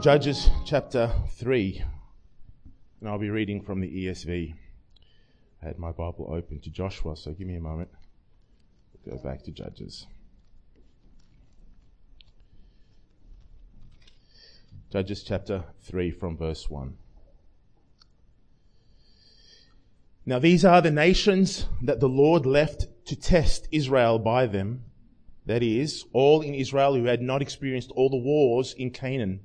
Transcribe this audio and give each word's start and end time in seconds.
Judges 0.00 0.50
chapter 0.66 1.10
3, 1.30 1.82
and 3.00 3.08
I'll 3.08 3.18
be 3.18 3.30
reading 3.30 3.62
from 3.62 3.80
the 3.80 3.88
ESV. 3.88 4.54
I 5.62 5.66
had 5.66 5.78
my 5.78 5.90
Bible 5.90 6.28
open 6.30 6.60
to 6.60 6.70
Joshua, 6.70 7.16
so 7.16 7.32
give 7.32 7.46
me 7.46 7.56
a 7.56 7.60
moment. 7.60 7.88
Go 9.08 9.16
back 9.16 9.42
to 9.44 9.50
Judges. 9.50 10.06
Judges 14.92 15.22
chapter 15.22 15.64
3 15.84 16.10
from 16.10 16.36
verse 16.36 16.68
1. 16.68 16.94
Now, 20.26 20.38
these 20.38 20.64
are 20.64 20.82
the 20.82 20.90
nations 20.90 21.66
that 21.80 22.00
the 22.00 22.08
Lord 22.08 22.44
left 22.44 22.86
to 23.06 23.16
test 23.16 23.66
Israel 23.72 24.18
by 24.18 24.46
them. 24.46 24.84
That 25.46 25.62
is, 25.62 26.04
all 26.12 26.42
in 26.42 26.54
Israel 26.54 26.94
who 26.94 27.04
had 27.04 27.22
not 27.22 27.40
experienced 27.40 27.90
all 27.92 28.10
the 28.10 28.16
wars 28.16 28.74
in 28.76 28.90
Canaan 28.90 29.40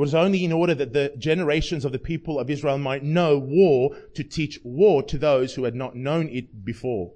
was 0.00 0.14
only 0.14 0.46
in 0.46 0.50
order 0.50 0.74
that 0.74 0.94
the 0.94 1.12
generations 1.18 1.84
of 1.84 1.92
the 1.92 1.98
people 1.98 2.38
of 2.38 2.48
Israel 2.48 2.78
might 2.78 3.02
know 3.02 3.36
war 3.36 3.94
to 4.14 4.24
teach 4.24 4.58
war 4.64 5.02
to 5.02 5.18
those 5.18 5.54
who 5.54 5.64
had 5.64 5.74
not 5.74 5.94
known 5.94 6.26
it 6.30 6.64
before. 6.64 7.12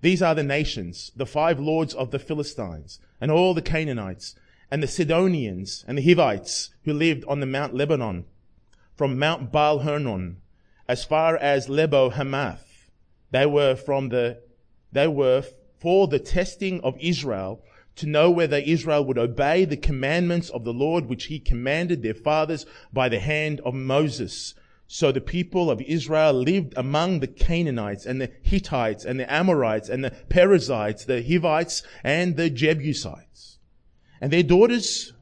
These 0.00 0.22
are 0.22 0.36
the 0.36 0.44
nations, 0.44 1.10
the 1.16 1.26
five 1.26 1.58
lords 1.58 1.92
of 1.92 2.12
the 2.12 2.20
Philistines, 2.20 3.00
and 3.20 3.32
all 3.32 3.52
the 3.52 3.60
Canaanites, 3.60 4.36
and 4.70 4.80
the 4.80 4.86
Sidonians, 4.86 5.84
and 5.88 5.98
the 5.98 6.08
Hivites, 6.08 6.70
who 6.84 6.92
lived 6.92 7.24
on 7.26 7.40
the 7.40 7.46
Mount 7.46 7.74
Lebanon, 7.74 8.26
from 8.94 9.18
Mount 9.18 9.50
Baal 9.50 9.80
Hermon, 9.80 10.36
as 10.86 11.04
far 11.04 11.36
as 11.36 11.68
Lebo 11.68 12.10
Hamath. 12.10 12.92
They 13.32 13.46
were 13.46 13.74
from 13.74 14.10
the, 14.10 14.40
they 14.92 15.08
were 15.08 15.42
for 15.80 16.06
the 16.06 16.20
testing 16.20 16.80
of 16.82 16.96
Israel 17.00 17.60
to 18.00 18.06
know 18.06 18.30
whether 18.30 18.56
Israel 18.56 19.04
would 19.04 19.18
obey 19.18 19.64
the 19.64 19.76
commandments 19.76 20.50
of 20.50 20.64
the 20.64 20.72
Lord 20.72 21.06
which 21.06 21.24
he 21.24 21.38
commanded 21.38 22.02
their 22.02 22.14
fathers 22.14 22.66
by 22.92 23.08
the 23.08 23.20
hand 23.20 23.60
of 23.60 23.74
Moses. 23.74 24.54
So 24.86 25.12
the 25.12 25.20
people 25.20 25.70
of 25.70 25.82
Israel 25.82 26.32
lived 26.32 26.72
among 26.76 27.20
the 27.20 27.28
Canaanites 27.28 28.06
and 28.06 28.20
the 28.20 28.32
Hittites 28.42 29.04
and 29.04 29.20
the 29.20 29.32
Amorites 29.32 29.88
and 29.88 30.02
the 30.02 30.10
Perizzites, 30.10 31.04
the 31.04 31.22
Hivites 31.22 31.82
and 32.02 32.36
the 32.36 32.50
Jebusites. 32.50 33.58
And 34.20 34.32
their 34.32 34.42
daughters 34.42 35.12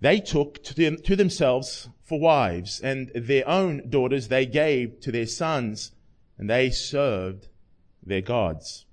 they 0.00 0.18
took 0.18 0.64
to, 0.64 0.74
them, 0.74 0.96
to 1.04 1.14
themselves 1.14 1.88
for 2.02 2.18
wives, 2.18 2.80
and 2.80 3.12
their 3.14 3.48
own 3.48 3.88
daughters 3.88 4.26
they 4.26 4.46
gave 4.46 4.98
to 5.00 5.12
their 5.12 5.26
sons, 5.26 5.92
and 6.36 6.50
they 6.50 6.70
served 6.70 7.46
their 8.02 8.20
gods. 8.20 8.84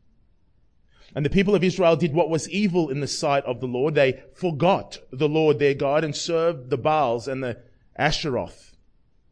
And 1.16 1.26
the 1.26 1.30
people 1.30 1.56
of 1.56 1.64
Israel 1.64 1.96
did 1.96 2.14
what 2.14 2.30
was 2.30 2.50
evil 2.50 2.90
in 2.90 3.00
the 3.00 3.08
sight 3.08 3.44
of 3.46 3.60
the 3.60 3.68
Lord. 3.68 3.96
They 3.96 4.22
forgot 4.34 5.00
the 5.12 5.30
Lord 5.30 5.60
their 5.60 5.74
God 5.74 6.04
and 6.04 6.16
served 6.16 6.70
the 6.70 6.78
Baals 6.78 7.28
and 7.28 7.44
the 7.44 7.58
Asheroth. 7.98 8.74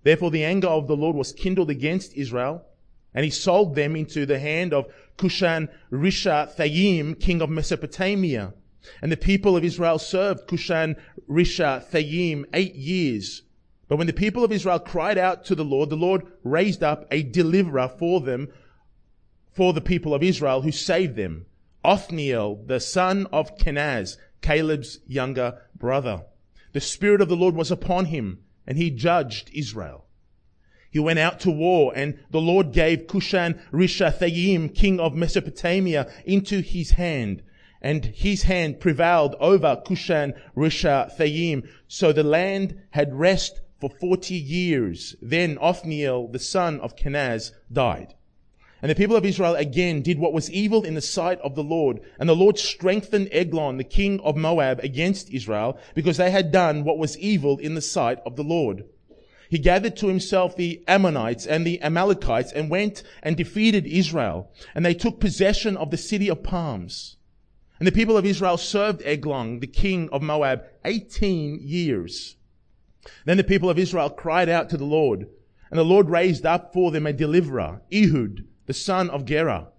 Therefore 0.03 0.31
the 0.31 0.43
anger 0.43 0.67
of 0.67 0.87
the 0.87 0.95
Lord 0.95 1.15
was 1.15 1.33
kindled 1.33 1.69
against 1.69 2.15
Israel, 2.15 2.65
and 3.13 3.25
he 3.25 3.31
sold 3.31 3.75
them 3.75 3.95
into 3.95 4.25
the 4.25 4.39
hand 4.39 4.73
of 4.73 4.87
Cushan 5.17 5.69
Rishathaim, 5.91 7.19
king 7.19 7.41
of 7.41 7.49
Mesopotamia. 7.49 8.53
And 9.01 9.11
the 9.11 9.17
people 9.17 9.57
of 9.57 9.63
Israel 9.63 9.99
served 9.99 10.47
Cushan 10.47 10.95
Rishathaim 11.29 12.45
eight 12.53 12.75
years. 12.75 13.41
But 13.87 13.97
when 13.97 14.07
the 14.07 14.13
people 14.13 14.43
of 14.43 14.51
Israel 14.51 14.79
cried 14.79 15.17
out 15.17 15.45
to 15.45 15.55
the 15.55 15.65
Lord, 15.65 15.89
the 15.89 15.95
Lord 15.95 16.23
raised 16.43 16.83
up 16.83 17.05
a 17.11 17.23
deliverer 17.23 17.89
for 17.89 18.21
them, 18.21 18.49
for 19.51 19.73
the 19.73 19.81
people 19.81 20.13
of 20.13 20.23
Israel, 20.23 20.61
who 20.61 20.71
saved 20.71 21.15
them. 21.15 21.46
Othniel, 21.87 22.65
the 22.65 22.81
son 22.81 23.27
of 23.31 23.57
Kenaz, 23.57 24.17
Caleb's 24.41 24.99
younger 25.07 25.61
brother. 25.73 26.25
The 26.73 26.81
Spirit 26.81 27.21
of 27.21 27.29
the 27.29 27.35
Lord 27.37 27.55
was 27.55 27.71
upon 27.71 28.05
him, 28.05 28.39
and 28.67 28.77
he 28.77 28.91
judged 28.91 29.49
Israel. 29.53 30.05
He 30.91 30.99
went 30.99 31.19
out 31.19 31.39
to 31.41 31.49
war, 31.49 31.93
and 31.95 32.19
the 32.29 32.41
Lord 32.41 32.73
gave 32.73 33.07
Cushan 33.07 33.57
Rishathaim, 33.71 34.75
king 34.75 34.99
of 34.99 35.15
Mesopotamia, 35.15 36.11
into 36.25 36.59
his 36.59 36.91
hand. 36.91 37.41
And 37.81 38.03
his 38.03 38.43
hand 38.43 38.81
prevailed 38.81 39.35
over 39.39 39.81
Cushan 39.85 40.33
Rishathaim. 40.57 41.69
So 41.87 42.11
the 42.11 42.23
land 42.23 42.81
had 42.91 43.15
rest 43.15 43.61
for 43.79 43.89
forty 43.89 44.35
years. 44.35 45.15
Then 45.21 45.57
Othniel, 45.61 46.27
the 46.29 46.39
son 46.39 46.81
of 46.81 46.97
Kenaz, 46.97 47.53
died. 47.71 48.15
And 48.81 48.91
the 48.91 48.95
people 48.95 49.15
of 49.15 49.25
Israel 49.25 49.55
again 49.55 50.01
did 50.03 50.19
what 50.19 50.33
was 50.33 50.51
evil 50.51 50.83
in 50.83 50.93
the 50.93 51.01
sight 51.01 51.39
of 51.39 51.55
the 51.55 51.63
Lord. 51.63 51.99
And 52.19 52.29
the 52.29 52.35
Lord 52.35 52.59
strengthened 52.59 53.29
Eglon, 53.31 53.77
the 53.77 53.83
king 53.83 54.19
of 54.19 54.35
Moab, 54.35 54.79
against 54.83 55.33
Israel 55.33 55.79
because 55.95 56.17
they 56.17 56.29
had 56.29 56.51
done 56.51 56.83
what 56.83 56.99
was 56.99 57.17
evil 57.17 57.57
in 57.57 57.73
the 57.73 57.81
sight 57.81 58.19
of 58.25 58.35
the 58.35 58.43
Lord. 58.43 58.85
He 59.49 59.57
gathered 59.57 59.95
to 59.97 60.07
himself 60.07 60.55
the 60.55 60.83
Ammonites 60.87 61.47
and 61.47 61.65
the 61.65 61.81
Amalekites 61.81 62.51
and 62.51 62.69
went 62.69 63.01
and 63.23 63.35
defeated 63.35 63.87
Israel. 63.87 64.51
And 64.75 64.85
they 64.85 64.93
took 64.93 65.19
possession 65.19 65.75
of 65.77 65.89
the 65.89 65.97
city 65.97 66.29
of 66.29 66.43
palms. 66.43 67.17
And 67.79 67.87
the 67.87 67.91
people 67.91 68.17
of 68.17 68.25
Israel 68.25 68.57
served 68.57 69.01
Eglon, 69.05 69.59
the 69.59 69.67
king 69.67 70.09
of 70.11 70.21
Moab, 70.21 70.63
18 70.83 71.59
years. 71.61 72.35
Then 73.25 73.37
the 73.37 73.43
people 73.43 73.69
of 73.69 73.79
Israel 73.79 74.09
cried 74.09 74.49
out 74.49 74.69
to 74.69 74.77
the 74.77 74.85
Lord. 74.85 75.27
And 75.71 75.79
the 75.79 75.85
Lord 75.85 76.09
raised 76.09 76.45
up 76.45 76.73
for 76.73 76.91
them 76.91 77.05
a 77.05 77.13
deliverer, 77.13 77.81
Ehud, 77.93 78.45
the 78.67 78.73
son 78.73 79.09
of 79.09 79.25
Gera, 79.25 79.69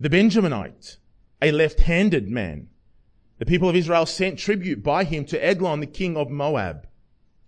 the 0.00 0.08
Benjaminite, 0.08 0.96
a 1.42 1.50
left-handed 1.52 2.28
man. 2.28 2.68
The 3.38 3.46
people 3.46 3.68
of 3.68 3.76
Israel 3.76 4.06
sent 4.06 4.38
tribute 4.38 4.82
by 4.82 5.04
him 5.04 5.24
to 5.26 5.44
Eglon, 5.44 5.80
the 5.80 5.86
king 5.86 6.16
of 6.16 6.30
Moab. 6.30 6.86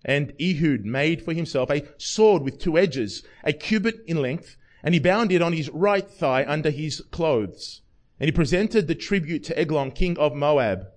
And 0.03 0.33
Ehud 0.39 0.85
made 0.85 1.21
for 1.21 1.33
himself 1.33 1.69
a 1.69 1.85
sword 1.97 2.43
with 2.43 2.59
two 2.59 2.77
edges, 2.77 3.23
a 3.43 3.53
cubit 3.53 4.03
in 4.05 4.21
length, 4.21 4.57
and 4.83 4.93
he 4.93 4.99
bound 4.99 5.31
it 5.31 5.41
on 5.41 5.53
his 5.53 5.69
right 5.69 6.09
thigh 6.09 6.45
under 6.45 6.69
his 6.69 7.01
clothes. 7.11 7.81
And 8.19 8.27
he 8.27 8.31
presented 8.31 8.87
the 8.87 8.95
tribute 8.95 9.43
to 9.45 9.57
Eglon, 9.57 9.91
king 9.91 10.17
of 10.17 10.35
Moab. 10.35 10.87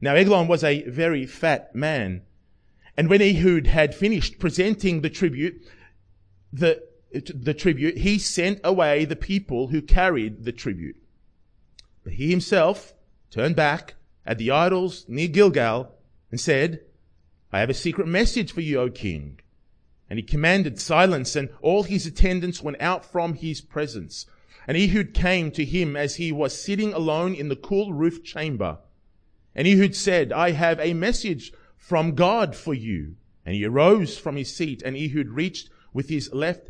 Now 0.00 0.14
Eglon 0.14 0.48
was 0.48 0.64
a 0.64 0.82
very 0.88 1.26
fat 1.26 1.74
man. 1.74 2.22
And 2.96 3.08
when 3.08 3.22
Ehud 3.22 3.66
had 3.66 3.94
finished 3.94 4.38
presenting 4.38 5.00
the 5.00 5.10
tribute, 5.10 5.62
the 6.52 6.82
the 7.12 7.54
tribute, 7.54 7.98
he 7.98 8.18
sent 8.18 8.60
away 8.64 9.04
the 9.04 9.16
people 9.16 9.68
who 9.68 9.82
carried 9.82 10.44
the 10.44 10.52
tribute. 10.52 10.96
But 12.04 12.14
he 12.14 12.30
himself 12.30 12.94
turned 13.30 13.56
back 13.56 13.94
at 14.26 14.38
the 14.38 14.50
idols 14.50 15.04
near 15.08 15.28
Gilgal 15.28 15.94
and 16.30 16.40
said, 16.40 16.80
I 17.52 17.60
have 17.60 17.70
a 17.70 17.74
secret 17.74 18.06
message 18.06 18.52
for 18.52 18.60
you, 18.60 18.80
O 18.80 18.90
king. 18.90 19.40
And 20.08 20.18
he 20.18 20.22
commanded 20.22 20.80
silence 20.80 21.36
and 21.36 21.50
all 21.60 21.84
his 21.84 22.06
attendants 22.06 22.62
went 22.62 22.80
out 22.80 23.04
from 23.04 23.34
his 23.34 23.60
presence. 23.60 24.26
And 24.66 24.76
Ehud 24.76 25.14
came 25.14 25.50
to 25.52 25.64
him 25.64 25.96
as 25.96 26.16
he 26.16 26.32
was 26.32 26.60
sitting 26.60 26.92
alone 26.92 27.34
in 27.34 27.48
the 27.48 27.56
cool 27.56 27.92
roof 27.92 28.22
chamber. 28.22 28.78
And 29.54 29.66
Ehud 29.66 29.94
said, 29.94 30.32
I 30.32 30.52
have 30.52 30.80
a 30.80 30.94
message 30.94 31.52
from 31.76 32.14
God 32.14 32.54
for 32.54 32.74
you. 32.74 33.16
And 33.44 33.54
he 33.54 33.64
arose 33.64 34.18
from 34.18 34.36
his 34.36 34.54
seat 34.54 34.82
and 34.82 34.96
Ehud 34.96 35.28
reached 35.28 35.68
with 35.92 36.08
his 36.08 36.32
left 36.32 36.68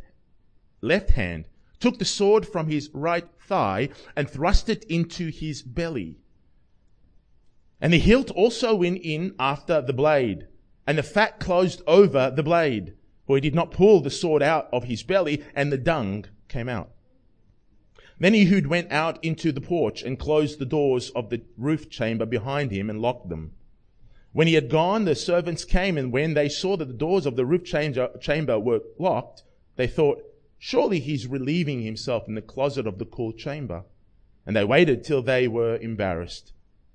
left 0.82 1.10
hand, 1.10 1.48
took 1.80 1.98
the 1.98 2.04
sword 2.04 2.46
from 2.46 2.68
his 2.68 2.90
right 2.92 3.26
thigh 3.40 3.88
and 4.14 4.28
thrust 4.28 4.68
it 4.68 4.84
into 4.84 5.28
his 5.28 5.62
belly. 5.62 6.18
And 7.80 7.92
the 7.92 7.98
hilt 7.98 8.30
also 8.30 8.76
went 8.76 8.98
in 9.02 9.34
after 9.38 9.80
the 9.80 9.92
blade, 9.92 10.46
and 10.86 10.98
the 10.98 11.02
fat 11.02 11.40
closed 11.40 11.82
over 11.86 12.30
the 12.30 12.42
blade, 12.42 12.94
for 13.26 13.36
he 13.36 13.40
did 13.40 13.54
not 13.54 13.72
pull 13.72 14.00
the 14.00 14.10
sword 14.10 14.42
out 14.42 14.68
of 14.72 14.84
his 14.84 15.02
belly, 15.02 15.42
and 15.54 15.72
the 15.72 15.78
dung 15.78 16.26
came 16.48 16.68
out. 16.68 16.90
Then 18.20 18.36
Ehud 18.36 18.66
went 18.66 18.92
out 18.92 19.22
into 19.24 19.50
the 19.50 19.60
porch 19.60 20.02
and 20.02 20.18
closed 20.18 20.60
the 20.60 20.64
doors 20.64 21.10
of 21.10 21.30
the 21.30 21.42
roof 21.56 21.90
chamber 21.90 22.26
behind 22.26 22.70
him 22.70 22.88
and 22.88 23.02
locked 23.02 23.28
them. 23.28 23.54
When 24.32 24.46
he 24.46 24.54
had 24.54 24.70
gone, 24.70 25.04
the 25.04 25.16
servants 25.16 25.64
came, 25.64 25.98
and 25.98 26.12
when 26.12 26.34
they 26.34 26.48
saw 26.48 26.76
that 26.76 26.86
the 26.86 26.94
doors 26.94 27.26
of 27.26 27.34
the 27.34 27.44
roof 27.44 27.64
chamber 27.64 28.60
were 28.60 28.82
locked, 28.98 29.42
they 29.74 29.88
thought, 29.88 30.22
Surely 30.64 31.00
he's 31.00 31.26
relieving 31.26 31.82
himself 31.82 32.28
in 32.28 32.36
the 32.36 32.40
closet 32.40 32.86
of 32.86 32.98
the 32.98 33.04
cool 33.04 33.32
chamber. 33.32 33.82
And 34.46 34.54
they 34.54 34.62
waited 34.62 35.02
till 35.02 35.20
they 35.20 35.48
were 35.48 35.76
embarrassed. 35.78 36.52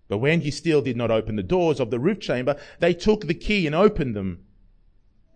But 0.07 0.19
when 0.19 0.39
he 0.39 0.51
still 0.51 0.81
did 0.81 0.95
not 0.95 1.11
open 1.11 1.35
the 1.35 1.43
doors 1.43 1.81
of 1.81 1.91
the 1.91 1.99
roof 1.99 2.21
chamber, 2.21 2.57
they 2.79 2.93
took 2.93 3.27
the 3.27 3.33
key 3.33 3.67
and 3.67 3.75
opened 3.75 4.15
them. 4.15 4.45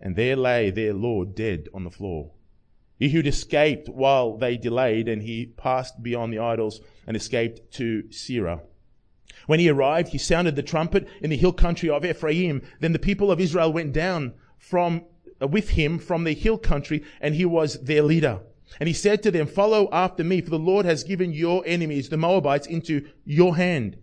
And 0.00 0.16
there 0.16 0.34
lay 0.34 0.70
their 0.70 0.94
Lord 0.94 1.34
dead 1.34 1.68
on 1.74 1.84
the 1.84 1.90
floor. 1.90 2.30
Ehud 3.02 3.26
escaped 3.26 3.90
while 3.90 4.38
they 4.38 4.56
delayed, 4.56 5.08
and 5.08 5.20
he 5.20 5.44
passed 5.44 6.02
beyond 6.02 6.32
the 6.32 6.38
idols 6.38 6.80
and 7.06 7.14
escaped 7.14 7.70
to 7.72 8.04
Seirah. 8.04 8.62
When 9.46 9.60
he 9.60 9.68
arrived, 9.68 10.08
he 10.08 10.18
sounded 10.18 10.56
the 10.56 10.62
trumpet 10.62 11.06
in 11.20 11.28
the 11.28 11.36
hill 11.36 11.52
country 11.52 11.90
of 11.90 12.02
Ephraim. 12.02 12.62
Then 12.80 12.94
the 12.94 12.98
people 12.98 13.30
of 13.30 13.40
Israel 13.40 13.70
went 13.70 13.92
down 13.92 14.32
from, 14.56 15.04
Uh, 15.42 15.46
with 15.46 15.70
him 15.70 15.98
from 15.98 16.24
the 16.24 16.34
hill 16.34 16.58
country, 16.58 17.02
and 17.20 17.34
he 17.34 17.44
was 17.44 17.80
their 17.82 18.02
leader. 18.02 18.40
And 18.78 18.86
he 18.86 18.92
said 18.92 19.22
to 19.22 19.30
them, 19.30 19.46
Follow 19.46 19.88
after 19.92 20.24
me, 20.24 20.40
for 20.40 20.50
the 20.50 20.58
Lord 20.58 20.86
has 20.86 21.04
given 21.04 21.32
your 21.32 21.62
enemies, 21.66 22.08
the 22.08 22.16
Moabites, 22.16 22.66
into 22.66 23.06
your 23.24 23.56
hand. 23.56 23.96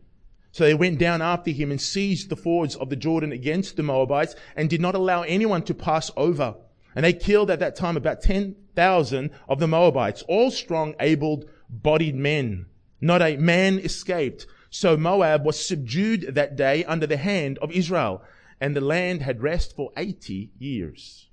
So 0.52 0.64
they 0.64 0.74
went 0.74 1.00
down 1.00 1.22
after 1.22 1.52
him 1.52 1.72
and 1.72 1.80
seized 1.80 2.30
the 2.30 2.36
fords 2.36 2.76
of 2.76 2.90
the 2.90 2.96
Jordan 2.96 3.32
against 3.32 3.78
the 3.78 3.84
Moabites 3.84 4.36
and 4.56 4.70
did 4.70 4.82
not 4.82 4.96
allow 4.96 5.22
anyone 5.22 5.64
to 5.64 5.74
pass 5.74 6.12
over. 6.18 6.56
And 6.96 7.06
they 7.06 7.14
killed 7.14 7.52
at 7.52 7.60
that 7.60 7.76
time 7.76 7.96
about 7.96 8.22
10,000 8.22 9.32
of 9.48 9.60
the 9.60 9.68
Moabites, 9.68 10.24
all 10.24 10.52
strong, 10.52 10.96
able-bodied 11.00 12.16
men. 12.16 12.66
Not 13.00 13.22
a 13.22 13.38
man 13.38 13.80
escaped. 13.80 14.48
So 14.72 14.98
Moab 14.98 15.46
was 15.46 15.64
subdued 15.64 16.36
that 16.36 16.56
day 16.56 16.84
under 16.84 17.08
the 17.08 17.18
hand 17.18 17.58
of 17.60 17.72
Israel, 17.72 18.24
and 18.60 18.76
the 18.76 18.82
land 18.82 19.22
had 19.22 19.42
rest 19.42 19.76
for 19.76 19.92
80 19.96 20.52
years. 20.58 21.29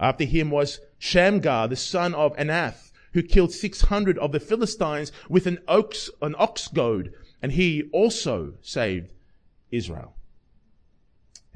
After 0.00 0.24
him 0.24 0.50
was 0.50 0.80
Shamgar, 0.98 1.68
the 1.68 1.76
son 1.76 2.14
of 2.14 2.34
Anath, 2.36 2.90
who 3.12 3.22
killed 3.22 3.52
600 3.52 4.18
of 4.18 4.32
the 4.32 4.40
Philistines 4.40 5.12
with 5.28 5.46
an 5.46 5.58
ox, 5.68 6.10
an 6.22 6.34
ox 6.38 6.66
goad 6.68 7.12
and 7.42 7.52
he 7.52 7.88
also 7.92 8.54
saved 8.60 9.12
Israel. 9.70 10.14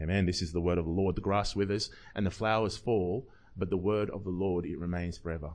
Amen. 0.00 0.26
This 0.26 0.42
is 0.42 0.52
the 0.52 0.60
word 0.60 0.78
of 0.78 0.84
the 0.84 0.90
Lord. 0.90 1.14
The 1.14 1.20
grass 1.20 1.54
withers 1.54 1.90
and 2.14 2.26
the 2.26 2.30
flowers 2.30 2.76
fall, 2.76 3.28
but 3.56 3.70
the 3.70 3.76
word 3.76 4.10
of 4.10 4.24
the 4.24 4.30
Lord, 4.30 4.64
it 4.64 4.78
remains 4.78 5.18
forever. 5.18 5.50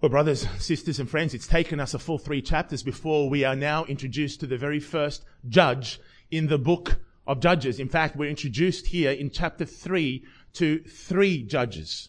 Well, 0.00 0.10
brothers, 0.10 0.46
sisters, 0.58 1.00
and 1.00 1.08
friends, 1.08 1.34
it's 1.34 1.46
taken 1.46 1.80
us 1.80 1.94
a 1.94 1.98
full 1.98 2.18
three 2.18 2.42
chapters 2.42 2.82
before 2.82 3.28
we 3.28 3.44
are 3.44 3.56
now 3.56 3.84
introduced 3.86 4.40
to 4.40 4.46
the 4.46 4.58
very 4.58 4.78
first 4.78 5.24
judge 5.48 6.00
in 6.30 6.46
the 6.46 6.58
book 6.58 6.98
of 7.26 7.40
Judges. 7.40 7.80
In 7.80 7.88
fact, 7.88 8.14
we're 8.14 8.30
introduced 8.30 8.86
here 8.88 9.10
in 9.10 9.30
chapter 9.30 9.64
three 9.64 10.24
to 10.54 10.80
three 10.80 11.42
judges. 11.42 12.08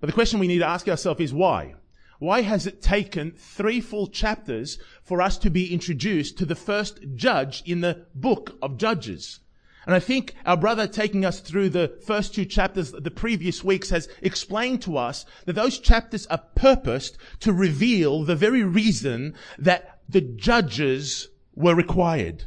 But 0.00 0.08
the 0.08 0.12
question 0.12 0.38
we 0.38 0.48
need 0.48 0.58
to 0.58 0.68
ask 0.68 0.88
ourselves 0.88 1.20
is 1.20 1.32
why? 1.32 1.74
Why 2.18 2.42
has 2.42 2.66
it 2.66 2.80
taken 2.80 3.32
three 3.32 3.80
full 3.80 4.06
chapters 4.06 4.78
for 5.02 5.20
us 5.20 5.36
to 5.38 5.50
be 5.50 5.72
introduced 5.72 6.38
to 6.38 6.46
the 6.46 6.54
first 6.54 7.00
judge 7.14 7.62
in 7.66 7.82
the 7.82 8.06
book 8.14 8.56
of 8.62 8.78
Judges? 8.78 9.40
And 9.86 9.94
I 9.94 10.00
think 10.00 10.34
our 10.44 10.56
brother 10.56 10.88
taking 10.88 11.24
us 11.24 11.40
through 11.40 11.68
the 11.68 11.96
first 12.04 12.34
two 12.34 12.44
chapters 12.44 12.90
the 12.90 13.10
previous 13.10 13.62
weeks 13.62 13.90
has 13.90 14.08
explained 14.20 14.82
to 14.82 14.96
us 14.96 15.24
that 15.44 15.52
those 15.52 15.78
chapters 15.78 16.26
are 16.26 16.42
purposed 16.56 17.18
to 17.40 17.52
reveal 17.52 18.24
the 18.24 18.34
very 18.34 18.64
reason 18.64 19.34
that 19.58 20.00
the 20.08 20.22
judges 20.22 21.28
were 21.54 21.74
required. 21.74 22.44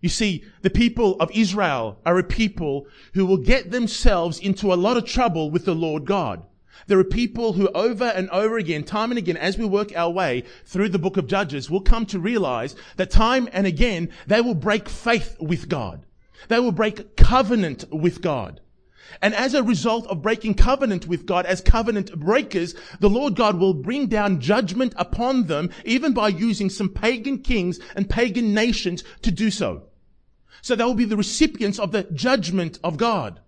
You 0.00 0.08
see, 0.08 0.44
the 0.62 0.70
people 0.70 1.16
of 1.18 1.30
Israel 1.32 1.98
are 2.06 2.18
a 2.18 2.22
people 2.22 2.86
who 3.14 3.26
will 3.26 3.38
get 3.38 3.70
themselves 3.70 4.38
into 4.38 4.72
a 4.72 4.76
lot 4.76 4.96
of 4.96 5.04
trouble 5.04 5.50
with 5.50 5.64
the 5.64 5.74
Lord 5.74 6.04
God. 6.04 6.44
There 6.86 6.98
are 7.00 7.04
people 7.04 7.54
who 7.54 7.68
over 7.70 8.04
and 8.04 8.30
over 8.30 8.56
again, 8.56 8.84
time 8.84 9.10
and 9.10 9.18
again, 9.18 9.36
as 9.36 9.58
we 9.58 9.64
work 9.64 9.92
our 9.96 10.10
way 10.10 10.44
through 10.64 10.90
the 10.90 10.98
book 10.98 11.16
of 11.16 11.26
Judges, 11.26 11.68
will 11.68 11.80
come 11.80 12.06
to 12.06 12.20
realize 12.20 12.76
that 12.96 13.10
time 13.10 13.48
and 13.52 13.66
again, 13.66 14.10
they 14.28 14.40
will 14.40 14.54
break 14.54 14.88
faith 14.88 15.36
with 15.40 15.68
God. 15.68 16.06
They 16.46 16.60
will 16.60 16.72
break 16.72 17.16
covenant 17.16 17.84
with 17.90 18.22
God. 18.22 18.60
And 19.20 19.34
as 19.34 19.54
a 19.54 19.62
result 19.62 20.06
of 20.06 20.22
breaking 20.22 20.54
covenant 20.54 21.08
with 21.08 21.26
God, 21.26 21.46
as 21.46 21.60
covenant 21.60 22.16
breakers, 22.18 22.74
the 23.00 23.10
Lord 23.10 23.34
God 23.34 23.58
will 23.58 23.74
bring 23.74 24.06
down 24.06 24.40
judgment 24.40 24.92
upon 24.96 25.46
them, 25.46 25.70
even 25.84 26.12
by 26.12 26.28
using 26.28 26.70
some 26.70 26.90
pagan 26.90 27.38
kings 27.38 27.80
and 27.96 28.08
pagan 28.08 28.54
nations 28.54 29.02
to 29.22 29.30
do 29.30 29.50
so. 29.50 29.87
So 30.62 30.74
they 30.74 30.84
will 30.84 30.94
be 30.94 31.04
the 31.04 31.16
recipients 31.16 31.78
of 31.78 31.92
the 31.92 32.04
judgment 32.04 32.78
of 32.82 32.96
God. 32.96 33.40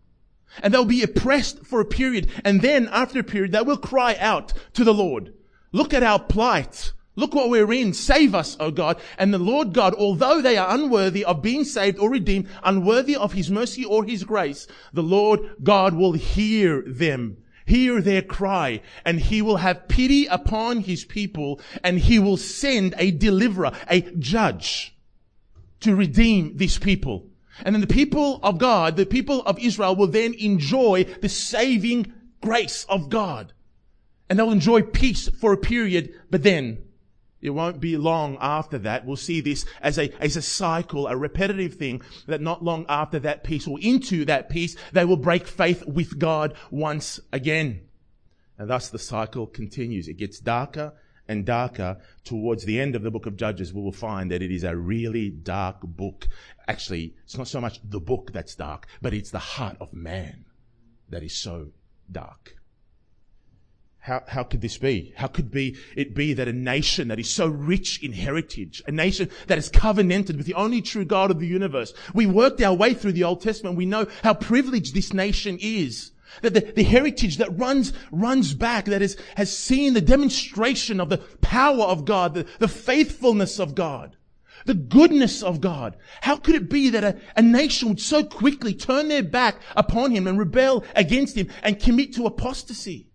And 0.63 0.75
they'll 0.75 0.85
be 0.85 1.03
oppressed 1.03 1.65
for 1.65 1.81
a 1.81 1.85
period. 1.85 2.29
And 2.45 2.61
then 2.61 2.89
after 2.91 3.21
a 3.21 3.25
period, 3.25 3.53
they 3.53 3.63
will 3.63 3.77
cry 3.77 4.17
out 4.19 4.53
to 4.75 4.85
the 4.85 4.95
Lord. 4.95 5.33
Look 5.73 5.95
at 5.95 6.03
our 6.03 6.19
plight. 6.19 6.93
Look 7.17 7.35
what 7.35 7.51
we're 7.51 7.73
in. 7.73 7.93
Save 7.93 8.35
us, 8.35 8.57
O 8.59 8.71
God. 8.71 9.01
And 9.19 9.35
the 9.35 9.39
Lord 9.39 9.73
God, 9.73 9.95
although 9.95 10.41
they 10.41 10.57
are 10.57 10.75
unworthy 10.75 11.25
of 11.25 11.43
being 11.43 11.65
saved 11.65 11.99
or 11.99 12.11
redeemed, 12.11 12.49
unworthy 12.65 13.15
of 13.15 13.33
His 13.33 13.51
mercy 13.51 13.85
or 13.85 14.05
His 14.05 14.25
grace, 14.25 14.67
the 14.93 15.03
Lord 15.03 15.41
God 15.63 15.95
will 15.95 16.13
hear 16.13 16.83
them, 16.87 17.37
hear 17.67 18.01
their 18.01 18.23
cry, 18.23 18.81
and 19.05 19.21
He 19.21 19.43
will 19.43 19.59
have 19.59 19.89
pity 19.89 20.27
upon 20.27 20.81
His 20.81 21.05
people, 21.05 21.61
and 21.85 21.99
He 21.99 22.19
will 22.19 22.37
send 22.37 22.95
a 22.97 23.11
deliverer, 23.11 23.73
a 23.89 24.01
judge, 24.01 24.97
to 25.81 25.97
redeem 25.97 26.57
these 26.57 26.79
people. 26.79 27.27
And 27.65 27.75
then 27.75 27.81
the 27.81 27.87
people 27.87 28.41
of 28.43 28.59
God, 28.59 28.97
the 28.97 29.07
people 29.07 29.43
of 29.43 29.59
Israel 29.59 29.97
will 29.97 30.07
then 30.07 30.35
enjoy 30.35 31.05
the 31.05 31.29
saving 31.29 32.13
grace 32.41 32.85
of 32.89 33.09
God. 33.11 33.53
And 34.29 34.39
they'll 34.39 34.53
enjoy 34.53 34.83
peace 34.83 35.29
for 35.29 35.53
a 35.53 35.59
period, 35.59 36.15
but 36.31 36.43
then 36.43 36.79
it 37.43 37.51
won't 37.51 37.81
be 37.81 37.97
long 37.97 38.37
after 38.41 38.79
that. 38.79 39.05
We'll 39.05 39.17
see 39.17 39.41
this 39.41 39.65
as 39.81 39.99
a, 39.99 40.13
as 40.23 40.37
a 40.37 40.43
cycle, 40.43 41.07
a 41.07 41.17
repetitive 41.17 41.75
thing 41.75 42.03
that 42.27 42.41
not 42.41 42.63
long 42.63 42.87
after 42.89 43.19
that 43.21 43.45
peace 43.45 43.67
or 43.67 43.79
into 43.81 44.25
that 44.27 44.49
peace, 44.51 44.77
they 44.93 45.05
will 45.05 45.17
break 45.17 45.47
faith 45.47 45.85
with 45.87 46.19
God 46.19 46.55
once 46.71 47.19
again. 47.33 47.81
And 48.59 48.69
thus 48.69 48.91
the 48.91 48.99
cycle 48.99 49.47
continues. 49.47 50.07
It 50.07 50.19
gets 50.19 50.39
darker 50.39 50.93
and 51.31 51.47
darker 51.47 51.97
towards 52.25 52.65
the 52.65 52.81
end 52.81 52.97
of 52.97 53.03
the 53.03 53.11
book 53.11 53.25
of 53.25 53.37
Judges, 53.37 53.73
we 53.73 53.81
will 53.81 53.93
find 53.93 54.33
that 54.33 54.43
it 54.43 54.51
is 54.51 54.65
a 54.65 54.77
really 54.77 55.31
dark 55.31 55.79
book. 55.83 56.27
Actually, 56.67 57.15
it's 57.23 57.39
not 57.39 57.47
so 57.47 57.61
much 57.61 57.81
the 57.85 58.01
book 58.01 58.33
that's 58.33 58.57
dark, 58.57 58.89
but 59.01 59.15
it's 59.15 59.31
the 59.31 59.39
heart 59.39 59.77
of 59.81 59.93
man 59.93 60.45
that 61.09 61.23
is 61.23 61.39
so 61.39 61.69
dark. 62.11 62.57
How, 64.01 64.25
how 64.27 64.43
could 64.43 64.61
this 64.61 64.77
be? 64.77 65.13
How 65.17 65.29
could 65.29 65.53
be, 65.53 65.77
it 65.95 66.17
be 66.17 66.33
that 66.33 66.49
a 66.49 66.53
nation 66.53 67.09
that 67.09 67.21
is 67.21 67.31
so 67.31 67.47
rich 67.47 68.03
in 68.03 68.13
heritage, 68.13 68.83
a 68.89 68.91
nation 68.91 69.31
that 69.47 69.59
is 69.59 69.69
covenanted 69.69 70.37
with 70.37 70.47
the 70.47 70.55
only 70.55 70.83
true 70.83 71.05
God 71.05 71.31
of 71.31 71.39
the 71.39 71.47
universe? 71.47 71.93
We 72.13 72.27
worked 72.27 72.61
our 72.61 72.75
way 72.75 72.95
through 72.95 73.13
the 73.13 73.25
Old 73.25 73.41
Testament. 73.41 73.77
We 73.77 73.87
know 73.87 74.09
how 74.25 74.35
privileged 74.35 74.95
this 74.95 75.13
nation 75.13 75.59
is. 75.61 76.11
That 76.43 76.55
the, 76.55 76.61
the 76.61 76.83
heritage 76.83 77.37
that 77.39 77.59
runs, 77.59 77.93
runs 78.11 78.55
back, 78.55 78.87
that 78.87 79.03
is, 79.03 79.17
has 79.37 79.57
seen 79.57 79.95
the 79.95 80.01
demonstration 80.01 81.01
of 81.01 81.09
the 81.09 81.19
power 81.19 81.85
of 81.85 82.05
God, 82.05 82.35
the, 82.35 82.47
the 82.59 82.69
faithfulness 82.69 83.59
of 83.59 83.75
God, 83.75 84.17
the 84.67 84.75
goodness 84.75 85.43
of 85.43 85.61
God. 85.61 85.97
How 86.23 86.37
could 86.37 86.55
it 86.55 86.71
be 86.71 86.91
that 86.91 87.05
a, 87.05 87.17
a 87.37 87.43
nation 87.43 87.89
would 87.89 88.01
so 88.01 88.25
quickly 88.25 88.75
turn 88.75 89.09
their 89.09 89.23
back 89.23 89.57
upon 89.77 90.13
Him 90.13 90.27
and 90.27 90.39
rebel 90.39 90.85
against 90.95 91.37
Him 91.37 91.49
and 91.63 91.81
commit 91.81 92.15
to 92.15 92.27
apostasy? 92.27 93.11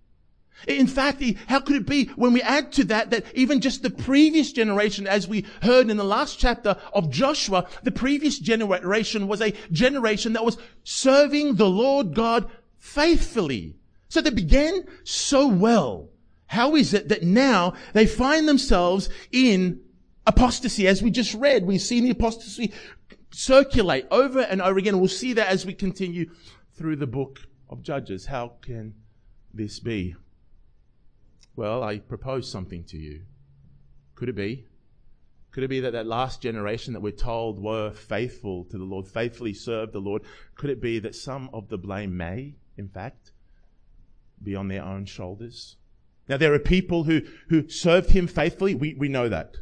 In 0.68 0.88
fact, 0.88 1.22
how 1.48 1.60
could 1.60 1.76
it 1.76 1.86
be 1.86 2.06
when 2.16 2.34
we 2.34 2.42
add 2.42 2.72
to 2.74 2.86
that 2.86 3.12
that 3.12 3.26
even 3.36 3.62
just 3.62 3.84
the 3.84 3.90
previous 3.90 4.52
generation, 4.52 5.06
as 5.06 5.28
we 5.28 5.46
heard 5.62 5.90
in 5.90 5.98
the 5.98 6.04
last 6.04 6.40
chapter 6.40 6.78
of 6.94 7.12
Joshua, 7.12 7.68
the 7.84 7.92
previous 7.92 8.40
generation 8.40 9.28
was 9.28 9.42
a 9.42 9.54
generation 9.72 10.34
that 10.34 10.46
was 10.46 10.58
serving 10.84 11.56
the 11.56 11.70
Lord 11.70 12.16
God 12.16 12.50
faithfully. 12.86 13.76
So 14.08 14.22
they 14.22 14.30
began 14.30 14.86
so 15.04 15.48
well. 15.48 16.10
How 16.46 16.76
is 16.76 16.94
it 16.94 17.10
that 17.10 17.24
now 17.24 17.74
they 17.94 18.06
find 18.06 18.48
themselves 18.48 19.10
in 19.32 19.82
apostasy? 20.28 20.88
As 20.88 21.02
we 21.02 21.10
just 21.10 21.34
read, 21.34 21.66
we've 21.66 21.82
seen 21.82 22.04
the 22.04 22.12
apostasy 22.12 22.72
circulate 23.32 24.06
over 24.12 24.40
and 24.40 24.62
over 24.62 24.78
again. 24.78 25.00
We'll 25.00 25.08
see 25.08 25.34
that 25.34 25.48
as 25.48 25.66
we 25.66 25.74
continue 25.74 26.30
through 26.76 26.98
the 26.98 27.08
book 27.08 27.40
of 27.70 27.82
Judges. 27.82 28.28
How 28.28 28.54
can 28.62 28.94
this 29.52 29.80
be? 29.80 30.16
Well, 31.56 31.84
I 31.84 31.98
propose 31.98 32.50
something 32.50 32.84
to 32.86 32.98
you. 32.98 33.24
Could 34.14 34.30
it 34.30 34.36
be? 34.36 34.68
Could 35.52 35.64
it 35.64 35.70
be 35.70 35.80
that 35.80 35.94
that 35.94 36.06
last 36.06 36.42
generation 36.42 36.94
that 36.94 37.02
we're 37.02 37.12
told 37.12 37.60
were 37.60 37.92
faithful 37.92 38.66
to 38.66 38.78
the 38.78 38.84
Lord, 38.84 39.08
faithfully 39.08 39.54
served 39.54 39.94
the 39.94 40.00
Lord? 40.00 40.22
Could 40.56 40.70
it 40.70 40.82
be 40.82 41.00
that 41.00 41.16
some 41.16 41.50
of 41.52 41.70
the 41.70 41.78
blame 41.78 42.16
may 42.16 42.56
in 42.78 42.90
fact, 42.90 43.32
be 44.44 44.56
on 44.56 44.68
their 44.68 44.84
own 44.84 45.06
shoulders. 45.06 45.76
Now, 46.28 46.38
there 46.38 46.54
are 46.54 46.60
people 46.60 47.04
who, 47.04 47.22
who 47.50 47.70
served 47.70 48.12
him 48.12 48.28
faithfully. 48.28 48.76
We, 48.76 48.96
we 48.96 49.08
know 49.08 49.30
that. 49.30 49.58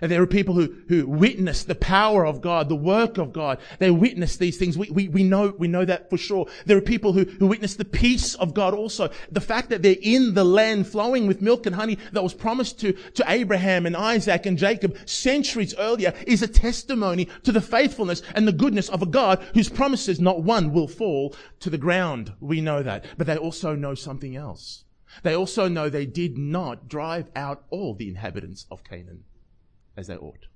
And 0.00 0.10
there 0.10 0.22
are 0.22 0.26
people 0.26 0.54
who, 0.54 0.74
who 0.88 1.06
witness 1.06 1.62
the 1.62 1.74
power 1.76 2.26
of 2.26 2.40
God, 2.40 2.68
the 2.68 2.74
work 2.74 3.16
of 3.16 3.32
God. 3.32 3.58
They 3.78 3.90
witness 3.90 4.36
these 4.36 4.58
things. 4.58 4.76
We, 4.76 4.90
we, 4.90 5.08
we 5.08 5.22
know, 5.22 5.54
we 5.56 5.68
know 5.68 5.84
that 5.84 6.10
for 6.10 6.16
sure. 6.16 6.46
There 6.66 6.76
are 6.76 6.82
people 6.82 7.12
who, 7.12 7.24
who 7.24 7.46
witness 7.46 7.76
the 7.76 7.84
peace 7.84 8.34
of 8.34 8.54
God 8.54 8.74
also. 8.74 9.10
The 9.30 9.40
fact 9.40 9.70
that 9.70 9.82
they're 9.82 9.96
in 10.02 10.34
the 10.34 10.44
land 10.44 10.88
flowing 10.88 11.26
with 11.26 11.40
milk 11.40 11.66
and 11.66 11.76
honey 11.76 11.98
that 12.12 12.24
was 12.24 12.34
promised 12.34 12.80
to, 12.80 12.92
to 12.92 13.24
Abraham 13.28 13.86
and 13.86 13.96
Isaac 13.96 14.46
and 14.46 14.58
Jacob 14.58 14.96
centuries 15.06 15.74
earlier 15.78 16.12
is 16.26 16.42
a 16.42 16.48
testimony 16.48 17.28
to 17.44 17.52
the 17.52 17.60
faithfulness 17.60 18.22
and 18.34 18.48
the 18.48 18.52
goodness 18.52 18.88
of 18.88 19.00
a 19.00 19.06
God 19.06 19.42
whose 19.54 19.68
promises 19.68 20.20
not 20.20 20.42
one 20.42 20.72
will 20.72 20.88
fall 20.88 21.36
to 21.60 21.70
the 21.70 21.78
ground. 21.78 22.32
We 22.40 22.60
know 22.60 22.82
that. 22.82 23.04
But 23.16 23.28
they 23.28 23.36
also 23.36 23.76
know 23.76 23.94
something 23.94 24.34
else. 24.34 24.84
They 25.22 25.36
also 25.36 25.68
know 25.68 25.88
they 25.88 26.06
did 26.06 26.36
not 26.36 26.88
drive 26.88 27.30
out 27.36 27.64
all 27.70 27.94
the 27.94 28.08
inhabitants 28.08 28.66
of 28.70 28.82
Canaan 28.82 29.22
as 29.96 30.06
they 30.08 30.16
ought. 30.16 30.46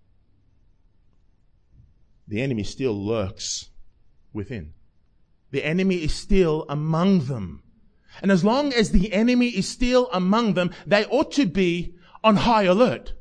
The 2.26 2.42
enemy 2.42 2.64
still 2.64 2.92
lurks 2.92 3.70
within. 4.32 4.74
The 5.50 5.64
enemy 5.64 5.96
is 5.96 6.14
still 6.14 6.66
among 6.68 7.20
them. 7.20 7.62
And 8.20 8.30
as 8.30 8.44
long 8.44 8.72
as 8.72 8.90
the 8.90 9.12
enemy 9.12 9.48
is 9.48 9.68
still 9.68 10.10
among 10.12 10.54
them, 10.54 10.70
they 10.86 11.04
ought 11.06 11.32
to 11.32 11.46
be 11.46 11.94
on 12.22 12.36
high 12.36 12.64
alert. 12.64 13.14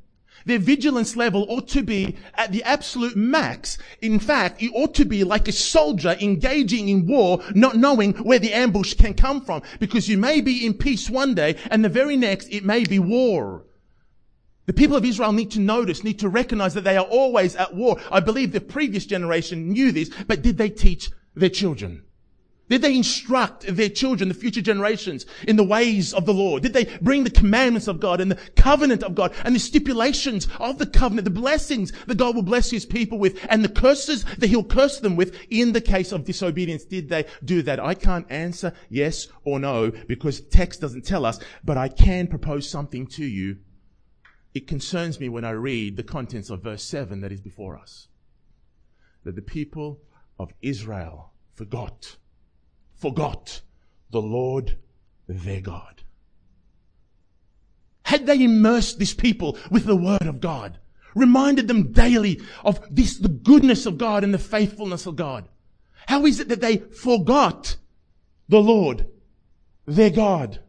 Their 0.45 0.59
vigilance 0.59 1.17
level 1.17 1.45
ought 1.49 1.67
to 1.69 1.83
be 1.83 2.15
at 2.35 2.53
the 2.53 2.63
absolute 2.63 3.17
max. 3.17 3.77
In 4.01 4.17
fact, 4.17 4.61
it 4.61 4.71
ought 4.73 4.95
to 4.95 5.03
be 5.03 5.25
like 5.25 5.47
a 5.47 5.51
soldier 5.51 6.15
engaging 6.21 6.87
in 6.87 7.05
war, 7.05 7.41
not 7.53 7.75
knowing 7.75 8.13
where 8.23 8.39
the 8.39 8.53
ambush 8.53 8.93
can 8.93 9.13
come 9.13 9.41
from. 9.41 9.61
Because 9.79 10.07
you 10.07 10.17
may 10.17 10.39
be 10.39 10.65
in 10.65 10.73
peace 10.73 11.09
one 11.09 11.35
day, 11.35 11.57
and 11.69 11.83
the 11.83 11.89
very 11.89 12.15
next 12.15 12.47
it 12.49 12.63
may 12.63 12.85
be 12.85 12.97
war. 12.97 13.65
The 14.67 14.73
people 14.73 14.97
of 14.97 15.05
Israel 15.05 15.31
need 15.31 15.51
to 15.51 15.61
notice, 15.61 16.03
need 16.03 16.19
to 16.19 16.27
recognize 16.27 16.73
that 16.73 16.83
they 16.83 16.97
are 16.97 17.05
always 17.05 17.55
at 17.55 17.73
war. 17.73 18.01
I 18.11 18.19
believe 18.19 18.51
the 18.51 18.59
previous 18.59 19.05
generation 19.05 19.69
knew 19.69 19.93
this, 19.93 20.09
but 20.27 20.41
did 20.41 20.57
they 20.57 20.69
teach 20.69 21.09
their 21.35 21.47
children? 21.47 22.03
Did 22.67 22.81
they 22.81 22.97
instruct 22.97 23.65
their 23.65 23.87
children, 23.87 24.27
the 24.27 24.35
future 24.35 24.61
generations, 24.61 25.25
in 25.47 25.55
the 25.55 25.63
ways 25.63 26.13
of 26.13 26.25
the 26.25 26.33
Lord? 26.33 26.63
Did 26.63 26.73
they 26.73 26.83
bring 27.01 27.23
the 27.23 27.29
commandments 27.29 27.87
of 27.87 28.01
God 28.01 28.19
and 28.19 28.29
the 28.29 28.39
covenant 28.57 29.03
of 29.03 29.15
God 29.15 29.33
and 29.45 29.55
the 29.55 29.59
stipulations 29.59 30.49
of 30.59 30.79
the 30.79 30.85
covenant, 30.85 31.23
the 31.23 31.31
blessings 31.31 31.93
that 32.07 32.17
God 32.17 32.35
will 32.35 32.41
bless 32.41 32.69
his 32.69 32.85
people 32.85 33.19
with 33.19 33.39
and 33.49 33.63
the 33.63 33.69
curses 33.69 34.25
that 34.37 34.47
he'll 34.47 34.65
curse 34.65 34.99
them 34.99 35.15
with 35.15 35.33
in 35.49 35.71
the 35.71 35.79
case 35.79 36.11
of 36.11 36.25
disobedience? 36.25 36.83
Did 36.83 37.07
they 37.07 37.23
do 37.45 37.61
that? 37.61 37.79
I 37.79 37.93
can't 37.93 38.29
answer 38.29 38.73
yes 38.89 39.29
or 39.45 39.61
no 39.61 39.91
because 39.91 40.41
text 40.41 40.81
doesn't 40.81 41.05
tell 41.05 41.25
us, 41.25 41.39
but 41.63 41.77
I 41.77 41.87
can 41.87 42.27
propose 42.27 42.67
something 42.67 43.07
to 43.07 43.23
you 43.23 43.59
it 44.53 44.67
concerns 44.67 45.19
me 45.19 45.29
when 45.29 45.45
I 45.45 45.51
read 45.51 45.97
the 45.97 46.03
contents 46.03 46.49
of 46.49 46.63
verse 46.63 46.83
7 46.83 47.21
that 47.21 47.31
is 47.31 47.41
before 47.41 47.77
us. 47.77 48.07
That 49.23 49.35
the 49.35 49.41
people 49.41 49.99
of 50.39 50.51
Israel 50.61 51.31
forgot, 51.53 52.17
forgot 52.95 53.61
the 54.11 54.21
Lord 54.21 54.77
their 55.27 55.61
God. 55.61 56.03
Had 58.03 58.25
they 58.25 58.41
immersed 58.41 58.99
this 58.99 59.13
people 59.13 59.57
with 59.69 59.85
the 59.85 59.95
word 59.95 60.23
of 60.23 60.39
God, 60.39 60.79
reminded 61.13 61.67
them 61.67 61.91
daily 61.91 62.39
of 62.63 62.79
this, 62.89 63.17
the 63.17 63.27
goodness 63.27 63.85
of 63.85 63.97
God 63.97 64.23
and 64.23 64.33
the 64.33 64.39
faithfulness 64.39 65.05
of 65.05 65.17
God, 65.17 65.49
how 66.07 66.25
is 66.25 66.39
it 66.39 66.47
that 66.47 66.61
they 66.61 66.77
forgot 66.77 67.75
the 68.47 68.61
Lord 68.61 69.07
their 69.85 70.09
God? 70.09 70.61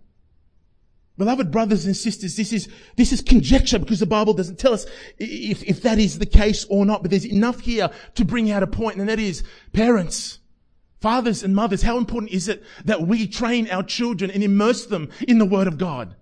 Beloved 1.19 1.51
brothers 1.51 1.85
and 1.85 1.97
sisters, 1.97 2.37
this 2.37 2.53
is, 2.53 2.69
this 2.97 3.13
is 3.13 3.21
conjecture 3.21 3.81
because 3.81 3.99
the 3.99 4.07
Bible 4.07 4.35
doesn't 4.35 4.61
tell 4.61 4.73
us 4.73 4.87
if, 5.19 5.65
if 5.65 5.83
that 5.83 5.99
is 5.99 6.21
the 6.21 6.27
case 6.27 6.65
or 6.71 6.87
not, 6.87 7.03
but 7.03 7.11
there's 7.11 7.27
enough 7.27 7.61
here 7.61 7.91
to 8.15 8.25
bring 8.25 8.53
out 8.53 8.63
a 8.63 8.69
point, 8.69 8.99
and 8.99 9.09
that 9.09 9.19
is, 9.19 9.43
parents, 9.73 10.39
fathers 11.01 11.43
and 11.43 11.57
mothers, 11.57 11.83
how 11.83 11.99
important 11.99 12.31
is 12.31 12.47
it 12.47 12.63
that 12.85 13.03
we 13.03 13.27
train 13.27 13.69
our 13.69 13.83
children 13.83 14.31
and 14.31 14.45
immerse 14.45 14.87
them 14.87 15.11
in 15.27 15.39
the 15.39 15.45
Word 15.45 15.67
of 15.67 15.77
God? 15.77 16.15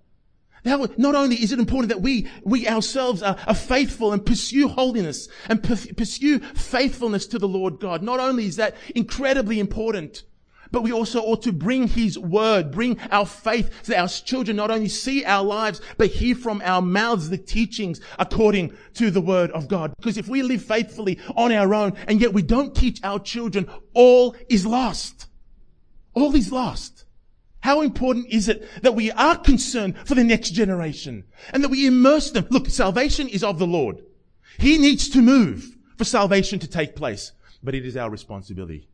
Not 0.65 1.15
only 1.15 1.37
is 1.37 1.53
it 1.53 1.59
important 1.59 1.91
that 1.91 2.01
we, 2.01 2.27
we 2.43 2.67
ourselves 2.67 3.23
are, 3.23 3.37
are 3.47 3.55
faithful 3.55 4.13
and 4.13 4.25
pursue 4.25 4.67
holiness 4.67 5.29
and 5.49 5.63
pursue 5.63 6.41
faithfulness 6.41 7.27
to 7.27 7.39
the 7.39 7.47
Lord 7.47 7.79
God, 7.79 8.03
not 8.03 8.19
only 8.19 8.47
is 8.47 8.57
that 8.57 8.75
incredibly 8.95 9.61
important, 9.61 10.25
but 10.71 10.83
we 10.83 10.93
also 10.93 11.21
ought 11.21 11.43
to 11.43 11.53
bring 11.53 11.89
His 11.89 12.19
Word, 12.19 12.71
bring 12.71 12.99
our 13.11 13.27
faith 13.27 13.71
so 13.83 13.93
that 13.93 14.01
our 14.01 14.09
children 14.09 14.57
not 14.57 14.71
only 14.71 14.89
see 14.89 15.25
our 15.25 15.45
lives, 15.45 15.81
but 15.97 16.09
hear 16.09 16.35
from 16.35 16.63
our 16.65 16.83
mouths 16.83 17.31
the 17.31 17.39
teachings 17.39 18.01
according 18.19 18.77
to 18.95 19.11
the 19.11 19.21
Word 19.21 19.51
of 19.53 19.69
God. 19.69 19.95
Because 19.97 20.17
if 20.17 20.29
we 20.29 20.43
live 20.43 20.63
faithfully 20.63 21.19
on 21.37 21.53
our 21.53 21.75
own 21.75 21.97
and 22.07 22.21
yet 22.21 22.33
we 22.33 22.43
don't 22.43 22.75
teach 22.75 23.01
our 23.03 23.19
children, 23.19 23.69
all 23.95 24.35
is 24.49 24.67
lost. 24.67 25.27
All 26.15 26.35
is 26.35 26.53
lost. 26.53 27.05
How 27.61 27.81
important 27.81 28.29
is 28.31 28.49
it 28.49 28.69
that 28.83 28.95
we 28.95 29.11
are 29.11 29.37
concerned 29.37 29.97
for 30.07 30.15
the 30.15 30.23
next 30.23 30.51
generation 30.51 31.25
and 31.53 31.65
that 31.65 31.69
we 31.69 31.87
immerse 31.87 32.31
them? 32.31 32.47
Look, 32.51 32.69
salvation 32.69 33.29
is 33.29 33.43
of 33.43 33.59
the 33.59 33.67
Lord. 33.67 34.03
He 34.59 34.79
needs 34.79 35.09
to 35.11 35.21
move 35.21 35.77
for 35.99 36.05
salvation 36.05 36.59
to 36.61 36.69
take 36.69 36.95
place, 36.95 37.33
but 37.63 37.75
it 37.75 37.85
is 37.85 37.97
our 37.97 38.09
responsibility 38.09 38.89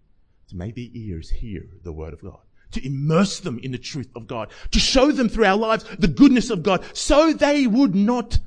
to 0.52 0.72
their 0.72 0.88
ears 0.94 1.30
hear 1.30 1.66
the 1.82 1.92
word 1.92 2.12
of 2.12 2.22
God, 2.22 2.40
to 2.72 2.86
immerse 2.86 3.40
them 3.40 3.58
in 3.58 3.72
the 3.72 3.78
truth 3.78 4.10
of 4.14 4.26
God, 4.26 4.50
to 4.70 4.78
show 4.78 5.12
them 5.12 5.28
through 5.28 5.46
our 5.46 5.56
lives 5.56 5.84
the 5.98 6.08
goodness 6.08 6.50
of 6.50 6.62
God, 6.62 6.84
so 6.96 7.32
they 7.32 7.66
would 7.66 7.94
not 7.94 8.38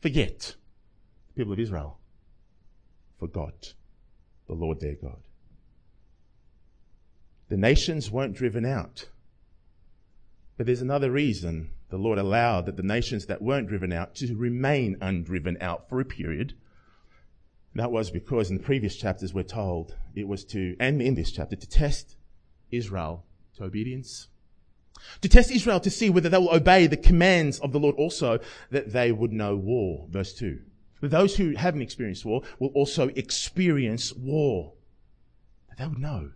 forget. 0.00 0.54
The 1.28 1.40
people 1.40 1.52
of 1.52 1.60
Israel 1.60 1.98
forgot 3.18 3.74
the 4.46 4.54
Lord 4.54 4.80
their 4.80 4.94
God. 4.94 5.20
The 7.48 7.56
nations 7.56 8.10
weren't 8.10 8.34
driven 8.34 8.64
out. 8.64 9.08
But 10.56 10.66
there's 10.66 10.82
another 10.82 11.10
reason 11.10 11.70
the 11.90 11.98
Lord 11.98 12.18
allowed 12.18 12.66
that 12.66 12.76
the 12.76 12.82
nations 12.82 13.26
that 13.26 13.42
weren't 13.42 13.68
driven 13.68 13.92
out 13.92 14.14
to 14.16 14.34
remain 14.34 14.96
undriven 15.00 15.56
out 15.60 15.88
for 15.88 16.00
a 16.00 16.04
period 16.04 16.54
that 17.74 17.90
was 17.90 18.10
because 18.10 18.50
in 18.50 18.58
the 18.58 18.62
previous 18.62 18.96
chapters 18.96 19.32
we're 19.32 19.42
told 19.42 19.94
it 20.14 20.28
was 20.28 20.44
to, 20.46 20.76
and 20.78 21.00
in 21.00 21.14
this 21.14 21.32
chapter, 21.32 21.56
to 21.56 21.68
test 21.68 22.16
Israel 22.70 23.24
to 23.56 23.64
obedience. 23.64 24.28
To 25.22 25.28
test 25.28 25.50
Israel 25.50 25.80
to 25.80 25.90
see 25.90 26.10
whether 26.10 26.28
they 26.28 26.38
will 26.38 26.54
obey 26.54 26.86
the 26.86 26.96
commands 26.96 27.58
of 27.60 27.72
the 27.72 27.80
Lord 27.80 27.96
also, 27.96 28.38
that 28.70 28.92
they 28.92 29.10
would 29.10 29.32
know 29.32 29.56
war. 29.56 30.06
Verse 30.10 30.34
2. 30.34 30.60
Those 31.00 31.36
who 31.36 31.56
haven't 31.56 31.82
experienced 31.82 32.24
war 32.24 32.42
will 32.60 32.68
also 32.68 33.08
experience 33.08 34.12
war. 34.12 34.74
They 35.76 35.86
would 35.86 35.98
know. 35.98 36.30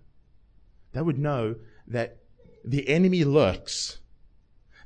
They 0.92 1.02
would 1.02 1.18
know 1.18 1.56
that 1.86 2.18
the 2.64 2.88
enemy 2.88 3.24
lurks. 3.24 4.00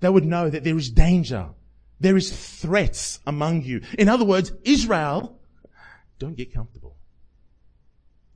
They 0.00 0.10
would 0.10 0.26
know 0.26 0.50
that 0.50 0.64
there 0.64 0.76
is 0.76 0.90
danger. 0.90 1.50
There 1.98 2.16
is 2.16 2.30
threats 2.60 3.20
among 3.26 3.62
you. 3.62 3.80
In 3.98 4.08
other 4.08 4.24
words, 4.24 4.52
Israel 4.64 5.39
don't 6.20 6.36
get 6.36 6.54
comfortable. 6.54 6.96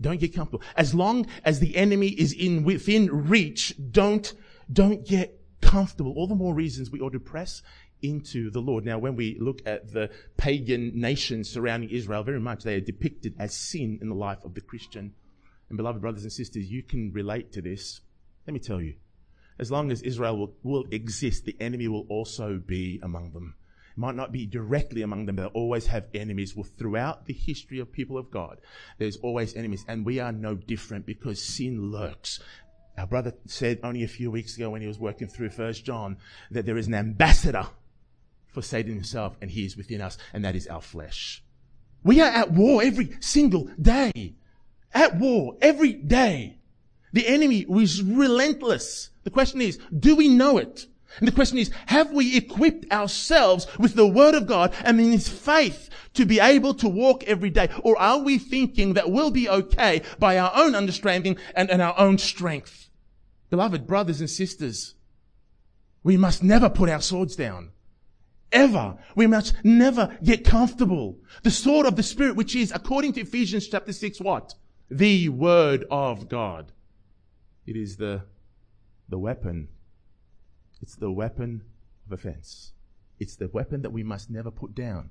Don't 0.00 0.18
get 0.18 0.34
comfortable. 0.34 0.64
As 0.74 0.94
long 0.94 1.26
as 1.44 1.60
the 1.60 1.76
enemy 1.76 2.08
is 2.08 2.32
in 2.32 2.64
within 2.64 3.28
reach, 3.28 3.74
don't, 3.92 4.32
don't 4.72 5.06
get 5.06 5.40
comfortable. 5.60 6.12
All 6.16 6.26
the 6.26 6.34
more 6.34 6.54
reasons 6.54 6.90
we 6.90 7.00
ought 7.00 7.12
to 7.12 7.20
press 7.20 7.62
into 8.02 8.50
the 8.50 8.60
Lord. 8.60 8.84
Now, 8.84 8.98
when 8.98 9.14
we 9.14 9.36
look 9.38 9.60
at 9.66 9.92
the 9.92 10.10
pagan 10.36 10.92
nations 10.98 11.48
surrounding 11.48 11.90
Israel, 11.90 12.24
very 12.24 12.40
much 12.40 12.64
they 12.64 12.74
are 12.74 12.80
depicted 12.80 13.34
as 13.38 13.54
sin 13.54 13.98
in 14.02 14.08
the 14.08 14.14
life 14.14 14.44
of 14.44 14.54
the 14.54 14.60
Christian. 14.60 15.12
And 15.68 15.76
beloved 15.76 16.00
brothers 16.00 16.24
and 16.24 16.32
sisters, 16.32 16.70
you 16.70 16.82
can 16.82 17.12
relate 17.12 17.52
to 17.52 17.62
this. 17.62 18.00
Let 18.46 18.54
me 18.54 18.60
tell 18.60 18.80
you, 18.80 18.94
as 19.58 19.70
long 19.70 19.92
as 19.92 20.02
Israel 20.02 20.36
will, 20.36 20.54
will 20.62 20.84
exist, 20.90 21.44
the 21.44 21.56
enemy 21.60 21.86
will 21.86 22.06
also 22.08 22.58
be 22.58 22.98
among 23.02 23.32
them 23.32 23.54
might 23.96 24.14
not 24.14 24.32
be 24.32 24.46
directly 24.46 25.02
among 25.02 25.26
them, 25.26 25.36
but 25.36 25.42
they 25.42 25.48
always 25.58 25.86
have 25.86 26.08
enemies. 26.14 26.54
Well, 26.56 26.66
throughout 26.78 27.26
the 27.26 27.32
history 27.32 27.78
of 27.78 27.92
people 27.92 28.18
of 28.18 28.30
God, 28.30 28.60
there's 28.98 29.16
always 29.18 29.54
enemies, 29.54 29.84
and 29.86 30.04
we 30.04 30.18
are 30.20 30.32
no 30.32 30.54
different 30.54 31.06
because 31.06 31.42
sin 31.42 31.90
lurks. 31.90 32.40
Our 32.96 33.06
brother 33.06 33.34
said 33.46 33.80
only 33.82 34.04
a 34.04 34.08
few 34.08 34.30
weeks 34.30 34.56
ago 34.56 34.70
when 34.70 34.80
he 34.80 34.86
was 34.86 34.98
working 34.98 35.28
through 35.28 35.50
First 35.50 35.84
John 35.84 36.16
that 36.50 36.64
there 36.66 36.76
is 36.76 36.86
an 36.86 36.94
ambassador 36.94 37.66
for 38.46 38.62
Satan 38.62 38.94
himself, 38.94 39.36
and 39.40 39.50
he 39.50 39.64
is 39.64 39.76
within 39.76 40.00
us, 40.00 40.16
and 40.32 40.44
that 40.44 40.54
is 40.54 40.68
our 40.68 40.80
flesh. 40.80 41.42
We 42.04 42.20
are 42.20 42.30
at 42.30 42.52
war 42.52 42.82
every 42.82 43.16
single 43.20 43.68
day. 43.80 44.34
At 44.92 45.16
war 45.18 45.56
every 45.60 45.92
day. 45.92 46.58
The 47.12 47.26
enemy 47.26 47.64
was 47.66 48.02
relentless. 48.02 49.10
The 49.24 49.30
question 49.30 49.60
is, 49.60 49.78
do 49.98 50.14
we 50.14 50.28
know 50.28 50.58
it? 50.58 50.86
And 51.18 51.28
the 51.28 51.32
question 51.32 51.58
is, 51.58 51.70
have 51.86 52.12
we 52.12 52.36
equipped 52.36 52.90
ourselves 52.92 53.66
with 53.78 53.94
the 53.94 54.06
Word 54.06 54.34
of 54.34 54.46
God 54.46 54.74
and 54.84 55.00
in 55.00 55.12
His 55.12 55.28
faith 55.28 55.88
to 56.14 56.24
be 56.24 56.40
able 56.40 56.74
to 56.74 56.88
walk 56.88 57.24
every 57.24 57.50
day? 57.50 57.68
Or 57.82 57.96
are 57.98 58.18
we 58.18 58.38
thinking 58.38 58.94
that 58.94 59.10
we'll 59.10 59.30
be 59.30 59.48
okay 59.48 60.02
by 60.18 60.38
our 60.38 60.52
own 60.54 60.74
understanding 60.74 61.36
and, 61.54 61.70
and 61.70 61.80
our 61.80 61.98
own 61.98 62.18
strength? 62.18 62.88
Beloved 63.50 63.86
brothers 63.86 64.20
and 64.20 64.30
sisters, 64.30 64.94
we 66.02 66.16
must 66.16 66.42
never 66.42 66.68
put 66.68 66.88
our 66.88 67.00
swords 67.00 67.36
down. 67.36 67.70
ever. 68.52 68.96
We 69.14 69.26
must 69.26 69.54
never 69.64 70.16
get 70.22 70.44
comfortable. 70.44 71.18
The 71.42 71.50
sword 71.50 71.86
of 71.86 71.96
the 71.96 72.02
Spirit, 72.02 72.36
which 72.36 72.54
is, 72.54 72.72
according 72.72 73.12
to 73.14 73.20
Ephesians 73.20 73.68
chapter 73.68 73.92
6, 73.92 74.20
what? 74.20 74.54
The 74.90 75.28
Word 75.28 75.84
of 75.90 76.28
God. 76.28 76.72
It 77.66 77.76
is 77.76 77.96
the, 77.96 78.22
the 79.08 79.18
weapon. 79.18 79.68
It's 80.84 80.96
the 80.96 81.10
weapon 81.10 81.62
of 82.04 82.12
offense. 82.12 82.74
It's 83.18 83.36
the 83.36 83.48
weapon 83.48 83.80
that 83.80 83.90
we 83.90 84.02
must 84.02 84.28
never 84.28 84.50
put 84.50 84.74
down. 84.74 85.08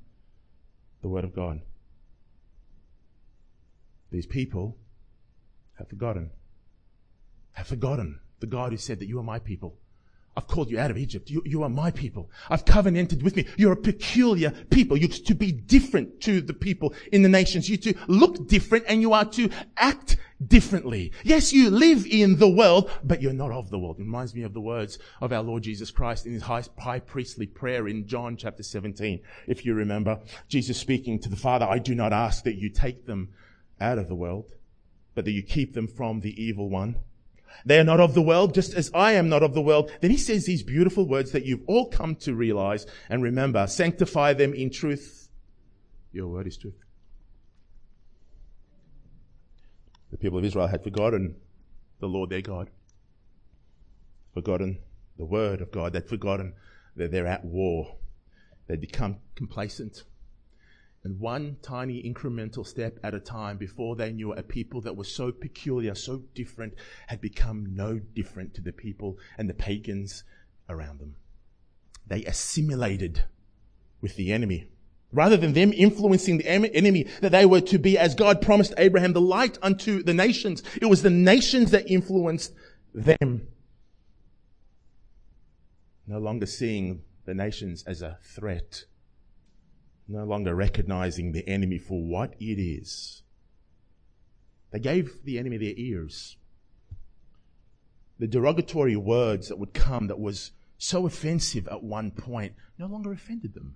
The 1.01 1.07
Word 1.07 1.23
of 1.23 1.33
God. 1.33 1.61
These 4.11 4.27
people 4.27 4.77
have 5.79 5.89
forgotten. 5.89 6.29
Have 7.53 7.65
forgotten 7.65 8.19
the 8.39 8.45
God 8.45 8.71
who 8.71 8.77
said 8.77 8.99
that 8.99 9.07
you 9.07 9.17
are 9.17 9.23
my 9.23 9.39
people. 9.39 9.79
I've 10.35 10.47
called 10.47 10.71
you 10.71 10.79
out 10.79 10.89
of 10.89 10.97
Egypt. 10.97 11.29
You, 11.29 11.43
you 11.45 11.61
are 11.63 11.69
my 11.69 11.91
people. 11.91 12.31
I've 12.49 12.65
covenanted 12.65 13.21
with 13.21 13.35
me. 13.35 13.45
You're 13.55 13.73
a 13.73 13.77
peculiar 13.77 14.51
people. 14.71 14.97
You're 14.97 15.09
to 15.09 15.35
be 15.35 15.51
different 15.51 16.21
to 16.21 16.41
the 16.41 16.53
people 16.53 16.93
in 17.11 17.21
the 17.21 17.29
nations. 17.29 17.69
You're 17.69 17.77
to 17.79 17.93
look 18.07 18.47
different 18.47 18.85
and 18.87 19.01
you 19.01 19.13
are 19.13 19.25
to 19.25 19.49
act 19.77 20.17
differently. 20.47 21.11
Yes, 21.23 21.53
you 21.53 21.69
live 21.69 22.07
in 22.07 22.37
the 22.37 22.49
world, 22.49 22.89
but 23.03 23.21
you're 23.21 23.31
not 23.31 23.51
of 23.51 23.69
the 23.69 23.77
world. 23.77 23.99
It 23.99 24.03
reminds 24.03 24.33
me 24.33 24.41
of 24.41 24.53
the 24.53 24.61
words 24.61 24.97
of 25.21 25.31
our 25.31 25.43
Lord 25.43 25.63
Jesus 25.63 25.91
Christ 25.91 26.25
in 26.25 26.33
his 26.33 26.43
high, 26.43 26.63
high 26.79 26.99
priestly 26.99 27.45
prayer 27.45 27.87
in 27.87 28.07
John 28.07 28.35
chapter 28.35 28.63
17. 28.63 29.21
If 29.47 29.65
you 29.65 29.75
remember, 29.75 30.19
Jesus 30.47 30.79
speaking 30.79 31.19
to 31.19 31.29
the 31.29 31.35
Father, 31.35 31.65
I 31.65 31.77
do 31.77 31.93
not 31.93 32.11
ask 32.11 32.43
that 32.43 32.57
you 32.57 32.69
take 32.69 33.05
them 33.05 33.29
out 33.79 33.99
of 33.99 34.07
the 34.07 34.15
world, 34.15 34.53
but 35.13 35.25
that 35.25 35.31
you 35.31 35.43
keep 35.43 35.73
them 35.73 35.87
from 35.87 36.21
the 36.21 36.41
evil 36.41 36.69
one. 36.69 36.97
They 37.65 37.79
are 37.79 37.83
not 37.83 37.99
of 37.99 38.13
the 38.13 38.21
world, 38.21 38.53
just 38.53 38.73
as 38.73 38.91
I 38.93 39.13
am 39.13 39.29
not 39.29 39.43
of 39.43 39.53
the 39.53 39.61
world. 39.61 39.91
Then 40.01 40.11
he 40.11 40.17
says 40.17 40.45
these 40.45 40.63
beautiful 40.63 41.07
words 41.07 41.31
that 41.31 41.45
you've 41.45 41.63
all 41.67 41.89
come 41.89 42.15
to 42.17 42.35
realize 42.35 42.85
and 43.09 43.23
remember. 43.23 43.67
Sanctify 43.67 44.33
them 44.33 44.53
in 44.53 44.69
truth. 44.69 45.29
Your 46.11 46.27
word 46.27 46.47
is 46.47 46.57
truth. 46.57 46.75
The 50.11 50.17
people 50.17 50.37
of 50.37 50.45
Israel 50.45 50.67
had 50.67 50.83
forgotten 50.83 51.35
the 51.99 52.07
Lord 52.07 52.29
their 52.29 52.41
God, 52.41 52.69
forgotten 54.33 54.79
the 55.17 55.25
word 55.25 55.61
of 55.61 55.71
God, 55.71 55.93
they'd 55.93 56.07
forgotten 56.07 56.53
that 56.95 57.11
they're 57.11 57.27
at 57.27 57.45
war. 57.45 57.95
They'd 58.67 58.81
become 58.81 59.17
complacent 59.35 60.03
and 61.03 61.19
one 61.19 61.57
tiny 61.61 62.01
incremental 62.01 62.65
step 62.65 62.97
at 63.03 63.13
a 63.13 63.19
time 63.19 63.57
before 63.57 63.95
they 63.95 64.13
knew 64.13 64.31
a 64.33 64.41
people 64.41 64.81
that 64.81 64.95
was 64.95 65.13
so 65.13 65.31
peculiar, 65.31 65.95
so 65.95 66.23
different, 66.33 66.73
had 67.07 67.19
become 67.19 67.75
no 67.75 67.99
different 67.99 68.53
to 68.53 68.61
the 68.61 68.71
people 68.71 69.17
and 69.37 69.49
the 69.49 69.53
pagans 69.53 70.23
around 70.69 70.99
them. 70.99 71.15
They 72.07 72.23
assimilated 72.23 73.25
with 74.01 74.15
the 74.15 74.31
enemy. 74.31 74.69
Rather 75.11 75.37
than 75.37 75.53
them 75.53 75.73
influencing 75.73 76.37
the 76.37 76.47
enemy, 76.47 77.07
that 77.21 77.31
they 77.33 77.45
were 77.45 77.61
to 77.61 77.77
be, 77.77 77.97
as 77.97 78.15
God 78.15 78.41
promised 78.41 78.73
Abraham, 78.77 79.13
the 79.13 79.21
light 79.21 79.59
unto 79.61 80.01
the 80.01 80.13
nations. 80.13 80.63
It 80.81 80.85
was 80.85 81.03
the 81.03 81.09
nations 81.09 81.71
that 81.71 81.89
influenced 81.89 82.53
them. 82.93 83.47
No 86.07 86.17
longer 86.17 86.45
seeing 86.45 87.03
the 87.25 87.33
nations 87.33 87.83
as 87.83 88.01
a 88.01 88.17
threat 88.21 88.85
no 90.07 90.23
longer 90.23 90.53
recognizing 90.53 91.31
the 91.31 91.47
enemy 91.47 91.77
for 91.77 92.01
what 92.01 92.33
it 92.39 92.61
is. 92.61 93.23
They 94.71 94.79
gave 94.79 95.23
the 95.23 95.39
enemy 95.39 95.57
their 95.57 95.73
ears. 95.75 96.37
The 98.19 98.27
derogatory 98.27 98.95
words 98.95 99.49
that 99.49 99.59
would 99.59 99.73
come 99.73 100.07
that 100.07 100.19
was 100.19 100.51
so 100.77 101.05
offensive 101.05 101.67
at 101.67 101.83
one 101.83 102.11
point 102.11 102.53
no 102.77 102.87
longer 102.87 103.11
offended 103.11 103.53
them. 103.53 103.75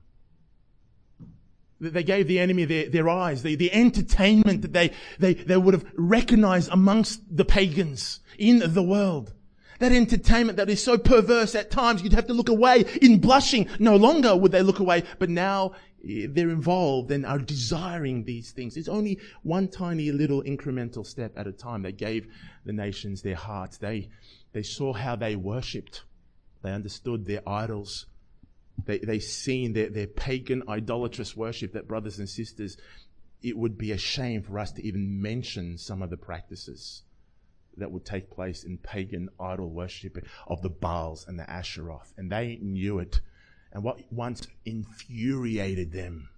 They 1.80 2.04
gave 2.04 2.28
the 2.28 2.40
enemy 2.40 2.66
their, 2.66 2.90
their 2.90 3.08
eyes, 3.08 3.44
the, 3.44 3.56
the 3.56 3.72
entertainment 3.72 4.64
that 4.64 4.74
they, 4.74 4.92
they, 5.20 5.36
they 5.36 5.58
would 5.58 5.76
have 5.76 5.86
recognized 5.96 6.72
amongst 6.72 7.22
the 7.30 7.46
pagans 7.46 8.20
in 8.40 8.74
the 8.74 8.82
world. 8.82 9.34
That 9.80 9.92
entertainment 9.92 10.58
that 10.58 10.72
is 10.72 10.84
so 10.84 10.98
perverse 10.98 11.54
at 11.54 11.70
times, 11.70 12.02
you'd 12.02 12.14
have 12.14 12.26
to 12.28 12.34
look 12.34 12.50
away 12.50 12.86
in 13.00 13.20
blushing. 13.20 13.70
No 13.78 13.96
longer 13.96 14.36
would 14.36 14.52
they 14.52 14.64
look 14.64 14.80
away, 14.80 15.04
but 15.20 15.30
now 15.30 15.74
Eh, 16.08 16.28
they're 16.30 16.50
involved 16.50 17.12
and 17.12 17.26
are 17.26 17.40
desiring 17.40 18.24
these 18.24 18.52
things. 18.52 18.78
It's 18.78 18.88
only 18.88 19.20
one 19.44 19.68
tiny 19.68 20.12
little 20.12 20.44
incremental 20.44 21.06
step 21.06 21.34
at 21.38 21.48
a 21.48 21.52
time. 21.52 21.82
They 21.82 21.92
gave 21.92 22.28
the 22.66 22.74
nations 22.74 23.22
their 23.22 23.36
hearts. 23.36 23.78
They, 23.78 24.10
they 24.54 24.64
saw 24.64 24.94
how 24.94 25.16
they 25.16 25.36
worshipped. 25.36 26.04
They 26.62 26.72
understood 26.72 27.26
their 27.26 27.48
idols. 27.48 28.08
They, 28.86 29.00
they 29.00 29.20
seen 29.20 29.74
their, 29.74 29.90
their 29.90 30.08
pagan 30.08 30.64
idolatrous 30.70 31.36
worship 31.36 31.74
that 31.74 31.88
brothers 31.88 32.20
and 32.20 32.30
sisters, 32.30 32.78
it 33.42 33.58
would 33.58 33.78
be 33.78 33.92
a 33.92 33.98
shame 33.98 34.44
for 34.44 34.60
us 34.60 34.72
to 34.74 34.86
even 34.86 35.22
mention 35.22 35.78
some 35.78 36.02
of 36.02 36.10
the 36.10 36.18
practices 36.18 37.04
that 37.78 37.92
would 37.92 38.06
take 38.06 38.32
place 38.32 38.64
in 38.64 38.78
pagan 38.78 39.30
idol 39.40 39.70
worship 39.70 40.18
of 40.48 40.62
the 40.62 40.70
Baals 40.70 41.28
and 41.28 41.40
the 41.40 41.44
Asheroth. 41.44 42.12
And 42.18 42.32
they 42.32 42.58
knew 42.62 43.00
it 43.00 43.22
and 43.78 43.84
what 43.84 44.00
once 44.12 44.48
infuriated 44.66 45.92
them 45.92 46.30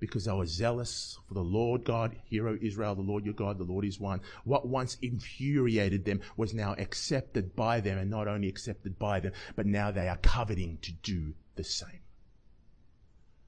because 0.00 0.24
they 0.24 0.32
were 0.32 0.46
zealous 0.46 1.18
for 1.28 1.34
the 1.34 1.42
Lord 1.42 1.84
God, 1.84 2.16
Hero 2.24 2.56
Israel, 2.62 2.94
the 2.94 3.02
Lord 3.02 3.26
your 3.26 3.34
God, 3.34 3.58
the 3.58 3.64
Lord 3.64 3.84
is 3.84 4.00
one. 4.00 4.22
What 4.44 4.66
once 4.66 4.96
infuriated 5.02 6.06
them 6.06 6.22
was 6.38 6.54
now 6.54 6.74
accepted 6.78 7.54
by 7.54 7.80
them, 7.80 7.98
and 7.98 8.10
not 8.10 8.28
only 8.28 8.48
accepted 8.48 8.98
by 8.98 9.20
them, 9.20 9.32
but 9.56 9.66
now 9.66 9.90
they 9.90 10.08
are 10.08 10.16
coveting 10.22 10.78
to 10.80 10.92
do 10.92 11.34
the 11.56 11.64
same. 11.64 12.00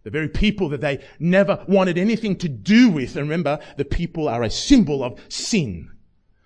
The 0.03 0.11
very 0.11 0.29
people 0.29 0.69
that 0.69 0.83
they 0.83 1.03
never 1.19 1.65
wanted 1.67 1.97
anything 1.97 2.37
to 2.41 2.51
do 2.51 2.91
with, 2.91 3.17
and 3.17 3.31
remember, 3.31 3.61
the 3.79 3.87
people 3.87 4.29
are 4.29 4.43
a 4.43 4.51
symbol 4.51 5.03
of 5.03 5.19
sin. 5.31 5.91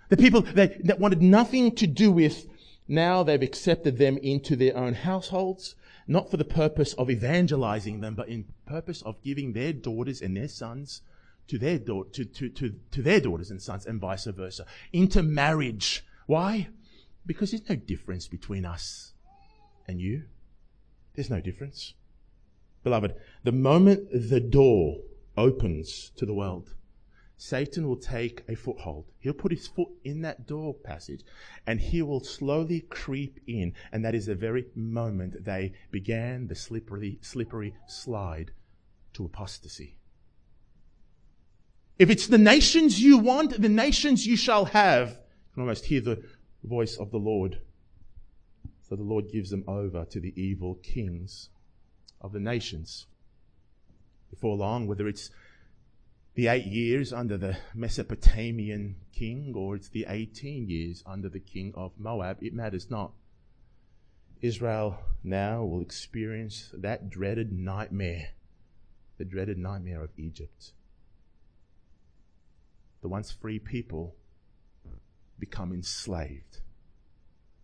The 0.09 0.17
people 0.17 0.43
that, 0.43 0.87
that 0.87 1.01
wanted 1.01 1.21
nothing 1.21 1.75
to 1.75 1.89
do 1.89 2.13
with, 2.13 2.47
now 2.87 3.25
they've 3.25 3.43
accepted 3.43 3.99
them 3.99 4.19
into 4.19 4.55
their 4.55 4.77
own 4.77 4.95
households 4.95 5.75
not 6.07 6.31
for 6.31 6.37
the 6.37 6.45
purpose 6.45 6.93
of 6.95 7.11
evangelizing 7.11 8.01
them, 8.01 8.15
but 8.15 8.29
in 8.29 8.47
purpose 8.67 9.03
of 9.03 9.23
giving 9.23 9.53
their 9.53 9.73
daughters 9.73 10.21
and 10.21 10.37
their 10.37 10.49
sons 10.49 11.03
to 11.49 11.59
their, 11.59 11.79
da- 11.79 12.05
to, 12.05 12.25
to, 12.25 12.49
to, 12.49 12.75
to 12.91 13.03
their 13.03 13.21
daughters 13.21 13.51
and 13.51 13.61
sons 13.61 13.87
and 13.87 14.01
vice 14.01 14.25
versa. 14.25 14.67
Into 14.93 15.23
marriage. 15.23 16.05
Why? 16.27 16.69
Because 17.27 17.51
there's 17.51 17.69
no 17.69 17.77
difference 17.77 18.29
between 18.29 18.65
us 18.65 19.13
and 19.87 20.01
you. 20.01 20.25
There's 21.15 21.31
no 21.31 21.41
difference. 21.41 21.95
Beloved, 22.83 23.15
the 23.45 23.53
moment 23.53 24.09
the 24.13 24.41
door 24.41 24.99
opens 25.37 26.11
to 26.17 26.27
the 26.27 26.35
world, 26.35 26.75
Satan 27.45 27.89
will 27.89 27.97
take 27.97 28.45
a 28.49 28.55
foothold. 28.55 29.07
He'll 29.19 29.33
put 29.33 29.51
his 29.51 29.67
foot 29.67 29.89
in 30.05 30.23
that 30.23 30.47
door 30.47 30.73
passage 30.73 31.23
and 31.67 31.81
he 31.81 32.01
will 32.01 32.23
slowly 32.23 32.83
creep 32.83 33.41
in. 33.49 33.75
And 33.91 34.05
that 34.05 34.15
is 34.15 34.27
the 34.27 34.37
very 34.37 34.67
moment 34.77 35.45
they 35.45 35.73
began 35.91 36.47
the 36.47 36.55
slippery, 36.55 37.19
slippery 37.21 37.75
slide 37.89 38.53
to 39.15 39.25
apostasy. 39.25 39.97
If 41.99 42.11
it's 42.11 42.29
the 42.29 42.39
nations 42.39 43.03
you 43.03 43.19
want, 43.19 43.61
the 43.61 43.69
nations 43.69 44.25
you 44.25 44.37
shall 44.37 44.67
have. 44.67 45.09
You 45.09 45.55
can 45.55 45.63
almost 45.63 45.87
hear 45.87 46.01
the 46.01 46.23
voice 46.63 46.97
of 46.97 47.11
the 47.11 47.19
Lord. 47.19 47.59
So 48.89 48.95
the 48.95 49.03
Lord 49.03 49.33
gives 49.33 49.51
them 49.51 49.65
over 49.67 50.05
to 50.05 50.21
the 50.21 50.33
evil 50.41 50.77
kings 50.77 51.49
of 52.21 52.31
the 52.31 52.41
nations. 52.41 53.07
Before 54.31 54.57
long, 54.57 54.87
whether 54.87 55.09
it's 55.09 55.31
the 56.35 56.49
eight 56.49 56.67
years 56.67 57.13
under 57.13 57.37
the 57.37 57.57
Mesopotamian 57.75 58.97
king 59.13 59.53
or 59.55 59.77
it's 59.77 59.89
the 59.89 60.07
18 60.09 60.69
years 60.69 61.03
under 61.07 61.29
the 61.29 61.41
king 61.41 61.73
of 61.77 61.93
Moab, 61.99 62.43
it 62.43 62.55
matters 62.55 62.91
not. 62.91 63.13
Israel 64.41 64.99
now 65.23 65.63
will 65.63 65.83
experience 65.83 66.71
that 66.73 67.11
dreaded 67.11 67.53
nightmare, 67.53 68.31
the 69.19 69.25
dreaded 69.25 69.59
nightmare 69.59 70.03
of 70.03 70.11
Egypt. 70.17 70.73
The 73.03 73.09
once 73.09 73.31
free 73.31 73.59
people 73.59 74.17
become 75.39 75.73
enslaved. 75.73 76.61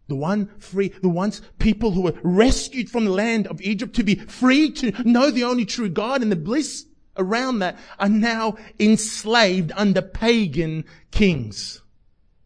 The 0.09 0.17
one 0.17 0.49
free, 0.59 0.89
the 0.89 1.09
once 1.09 1.43
people 1.59 1.93
who 1.93 2.03
were 2.03 2.15
rescued 2.23 2.91
from 2.91 3.05
the 3.05 3.11
land 3.11 3.47
of 3.47 3.61
Egypt 3.61 3.95
to 3.97 4.03
be 4.03 4.15
free 4.15 4.71
to 4.73 4.91
know 5.05 5.31
the 5.31 5.45
only 5.45 5.65
true 5.65 5.89
God 5.89 6.23
and 6.23 6.33
the 6.33 6.37
bliss 6.37 6.87
around 7.19 7.59
that 7.59 7.77
are 7.99 8.09
now 8.09 8.57
enslaved 8.79 9.73
under 9.77 10.03
pagan 10.03 10.85
kings. 11.11 11.83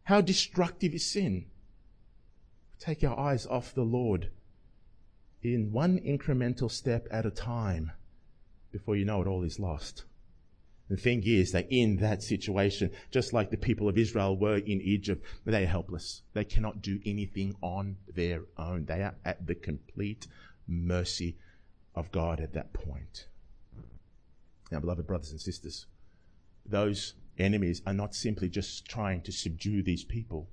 How 0.04 0.20
destructive 0.20 0.94
is 0.94 1.11
sin? 1.11 1.46
Take 2.78 3.04
our 3.04 3.18
eyes 3.18 3.46
off 3.46 3.74
the 3.74 3.82
Lord 3.85 4.30
in 5.42 5.72
one 5.72 5.98
incremental 5.98 6.70
step 6.70 7.06
at 7.11 7.26
a 7.26 7.30
time 7.30 7.92
before 8.72 8.96
you 8.96 9.04
know 9.04 9.22
it 9.22 9.28
all 9.28 9.42
is 9.42 9.61
lost. 9.61 10.04
The 10.88 10.96
thing 10.96 11.22
is 11.24 11.52
that 11.52 11.68
in 11.70 11.96
that 11.98 12.22
situation, 12.22 12.90
just 13.11 13.32
like 13.32 13.50
the 13.50 13.56
people 13.56 13.88
of 13.88 13.96
Israel 13.96 14.37
were 14.37 14.56
in 14.56 14.80
Egypt, 14.80 15.24
they 15.44 15.62
are 15.62 15.66
helpless. 15.66 16.22
They 16.35 16.44
cannot 16.44 16.82
do 16.82 17.00
anything 17.06 17.54
on 17.62 17.96
their 18.14 18.42
own. 18.58 18.85
They 18.87 19.02
are 19.02 19.14
at 19.24 19.46
the 19.46 19.54
complete 19.54 20.26
mercy 20.66 21.37
of 21.94 22.12
God 22.12 22.40
at 22.40 22.52
that 22.54 22.72
point. 22.72 23.26
Now, 24.72 24.80
beloved 24.80 25.06
brothers 25.06 25.30
and 25.30 25.40
sisters, 25.40 25.85
those 26.64 27.14
enemies 27.37 27.82
are 27.87 27.92
not 27.92 28.14
simply 28.14 28.48
just 28.48 28.87
trying 28.87 29.20
to 29.22 29.30
subdue 29.30 29.82
these 29.82 30.02
people. 30.02 30.48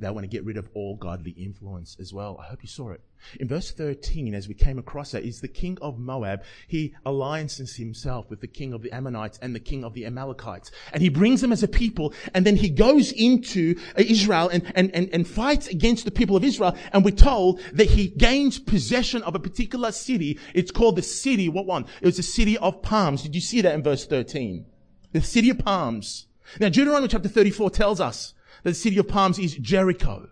They 0.00 0.10
want 0.10 0.24
to 0.24 0.28
get 0.28 0.44
rid 0.44 0.56
of 0.56 0.68
all 0.74 0.96
godly 0.96 1.30
influence 1.32 1.96
as 2.00 2.12
well. 2.12 2.36
I 2.40 2.46
hope 2.46 2.62
you 2.62 2.68
saw 2.68 2.90
it. 2.90 3.00
In 3.38 3.46
verse 3.46 3.70
13, 3.70 4.34
as 4.34 4.48
we 4.48 4.54
came 4.54 4.76
across 4.76 5.12
that, 5.12 5.24
is 5.24 5.40
the 5.40 5.48
king 5.48 5.78
of 5.80 5.98
Moab. 6.00 6.42
He 6.66 6.94
alliances 7.06 7.76
himself 7.76 8.28
with 8.28 8.40
the 8.40 8.48
king 8.48 8.72
of 8.72 8.82
the 8.82 8.92
Ammonites 8.92 9.38
and 9.40 9.54
the 9.54 9.60
king 9.60 9.84
of 9.84 9.94
the 9.94 10.04
Amalekites. 10.04 10.72
And 10.92 11.00
he 11.00 11.08
brings 11.08 11.40
them 11.40 11.52
as 11.52 11.62
a 11.62 11.68
people. 11.68 12.12
And 12.34 12.44
then 12.44 12.56
he 12.56 12.70
goes 12.70 13.12
into 13.12 13.76
uh, 13.96 14.02
Israel 14.02 14.48
and, 14.48 14.64
and, 14.74 14.90
and, 14.94 15.08
and 15.12 15.28
fights 15.28 15.68
against 15.68 16.04
the 16.04 16.10
people 16.10 16.36
of 16.36 16.42
Israel. 16.42 16.76
And 16.92 17.04
we're 17.04 17.12
told 17.12 17.60
that 17.72 17.90
he 17.90 18.08
gains 18.08 18.58
possession 18.58 19.22
of 19.22 19.36
a 19.36 19.40
particular 19.40 19.92
city. 19.92 20.40
It's 20.54 20.72
called 20.72 20.96
the 20.96 21.02
city, 21.02 21.48
what 21.48 21.66
one? 21.66 21.86
It 22.02 22.06
was 22.06 22.16
the 22.16 22.24
city 22.24 22.58
of 22.58 22.82
palms. 22.82 23.22
Did 23.22 23.36
you 23.36 23.40
see 23.40 23.60
that 23.60 23.74
in 23.74 23.82
verse 23.82 24.06
13? 24.06 24.66
The 25.12 25.22
city 25.22 25.50
of 25.50 25.58
palms. 25.58 26.26
Now, 26.58 26.68
Deuteronomy 26.68 27.08
chapter 27.08 27.28
34 27.28 27.70
tells 27.70 28.00
us 28.00 28.34
the 28.62 28.74
city 28.74 28.98
of 28.98 29.08
palms 29.08 29.38
is 29.38 29.54
Jericho. 29.56 30.28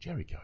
Jericho. 0.00 0.38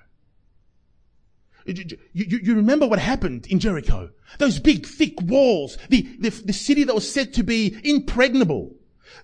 You, 1.65 1.85
you, 2.13 2.41
you, 2.43 2.55
remember 2.55 2.87
what 2.87 3.01
happened 3.01 3.47
in 3.49 3.59
Jericho? 3.59 4.11
Those 4.39 4.61
big, 4.61 4.87
thick 4.87 5.21
walls, 5.23 5.79
the, 5.89 6.03
the, 6.21 6.31
the 6.31 6.53
city 6.53 6.85
that 6.85 6.95
was 6.95 7.11
said 7.13 7.35
to 7.35 7.43
be 7.43 7.77
impregnable. 7.83 8.76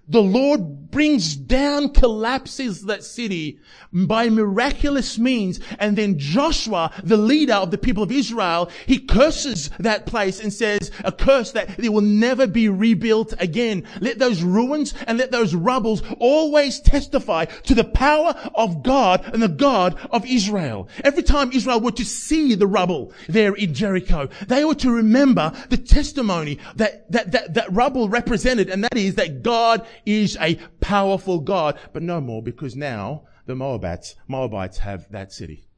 The 0.09 0.23
Lord 0.23 0.91
brings 0.91 1.35
down, 1.35 1.91
collapses 1.91 2.85
that 2.85 3.03
city 3.03 3.59
by 3.93 4.29
miraculous 4.29 5.19
means. 5.19 5.59
And 5.79 5.97
then 5.97 6.19
Joshua, 6.19 6.93
the 7.03 7.17
leader 7.17 7.55
of 7.55 7.71
the 7.71 7.79
people 7.79 8.03
of 8.03 8.13
Israel, 8.13 8.71
he 8.87 8.99
curses 8.99 9.71
that 9.79 10.07
place 10.07 10.41
and 10.41 10.53
says 10.53 10.91
a 11.05 11.13
curse 11.13 11.53
that 11.53 11.79
it 11.79 11.89
will 11.89 12.03
never 12.03 12.47
be 12.47 12.69
rebuilt 12.69 13.35
again. 13.39 13.85
Let 14.01 14.19
those 14.19 14.43
ruins 14.43 14.95
and 15.07 15.19
let 15.19 15.31
those 15.31 15.55
rubbles 15.55 16.03
always 16.19 16.81
testify 16.81 17.47
to 17.47 17.75
the 17.75 17.85
power 17.85 18.35
of 18.55 18.83
God 18.83 19.25
and 19.33 19.43
the 19.43 19.49
God 19.49 19.99
of 20.11 20.27
Israel. 20.27 20.89
Every 21.05 21.23
time 21.23 21.53
Israel 21.53 21.81
were 21.81 21.93
to 21.93 22.05
see 22.05 22.55
the 22.55 22.67
rubble 22.67 23.13
there 23.29 23.55
in 23.55 23.73
Jericho, 23.73 24.29
they 24.47 24.65
were 24.65 24.75
to 24.77 24.91
remember 24.91 25.53
the 25.71 25.77
testimony 25.77 26.59
that, 26.77 27.11
that, 27.11 27.33
that, 27.33 27.55
that 27.55 27.73
rubble 27.73 28.09
represented. 28.09 28.69
And 28.69 28.85
that 28.85 28.97
is 28.97 29.15
that 29.15 29.43
God 29.43 29.82
is 30.05 30.37
a 30.41 30.57
powerful 30.81 31.41
God, 31.41 31.79
but 31.93 32.03
no 32.03 32.21
more 32.21 32.43
because 32.43 32.77
now 32.77 33.25
the 33.47 33.55
Moabites, 33.55 34.15
Moabites 34.29 34.79
have 34.79 35.11
that 35.11 35.33
city. 35.33 35.69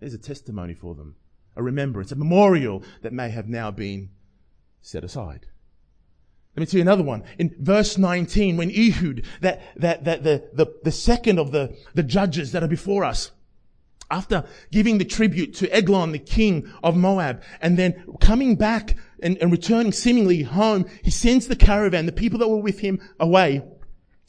There's 0.00 0.14
a 0.14 0.18
testimony 0.18 0.74
for 0.74 0.94
them, 0.94 1.16
a 1.56 1.62
remembrance, 1.62 2.12
a 2.12 2.16
memorial 2.16 2.82
that 3.02 3.12
may 3.12 3.30
have 3.30 3.48
now 3.48 3.70
been 3.70 4.10
set 4.80 5.04
aside. 5.04 5.46
Let 6.56 6.60
me 6.60 6.66
tell 6.66 6.78
you 6.78 6.82
another 6.82 7.02
one. 7.02 7.24
In 7.38 7.54
verse 7.58 7.96
19, 7.96 8.56
when 8.56 8.70
Ehud, 8.70 9.24
that, 9.40 9.62
that, 9.76 10.04
that 10.04 10.22
the, 10.22 10.50
the, 10.52 10.66
the 10.82 10.92
second 10.92 11.38
of 11.38 11.50
the, 11.50 11.74
the 11.94 12.02
judges 12.02 12.52
that 12.52 12.62
are 12.62 12.68
before 12.68 13.04
us, 13.04 13.30
after 14.10 14.44
giving 14.70 14.98
the 14.98 15.04
tribute 15.06 15.54
to 15.54 15.74
Eglon, 15.74 16.12
the 16.12 16.18
king 16.18 16.70
of 16.82 16.94
Moab, 16.94 17.42
and 17.62 17.78
then 17.78 18.04
coming 18.20 18.56
back 18.56 18.96
and, 19.22 19.38
and 19.38 19.50
returning 19.50 19.92
seemingly 19.92 20.42
home, 20.42 20.86
he 21.02 21.10
sends 21.10 21.46
the 21.46 21.56
caravan, 21.56 22.06
the 22.06 22.12
people 22.12 22.38
that 22.40 22.48
were 22.48 22.60
with 22.60 22.80
him 22.80 23.00
away. 23.18 23.62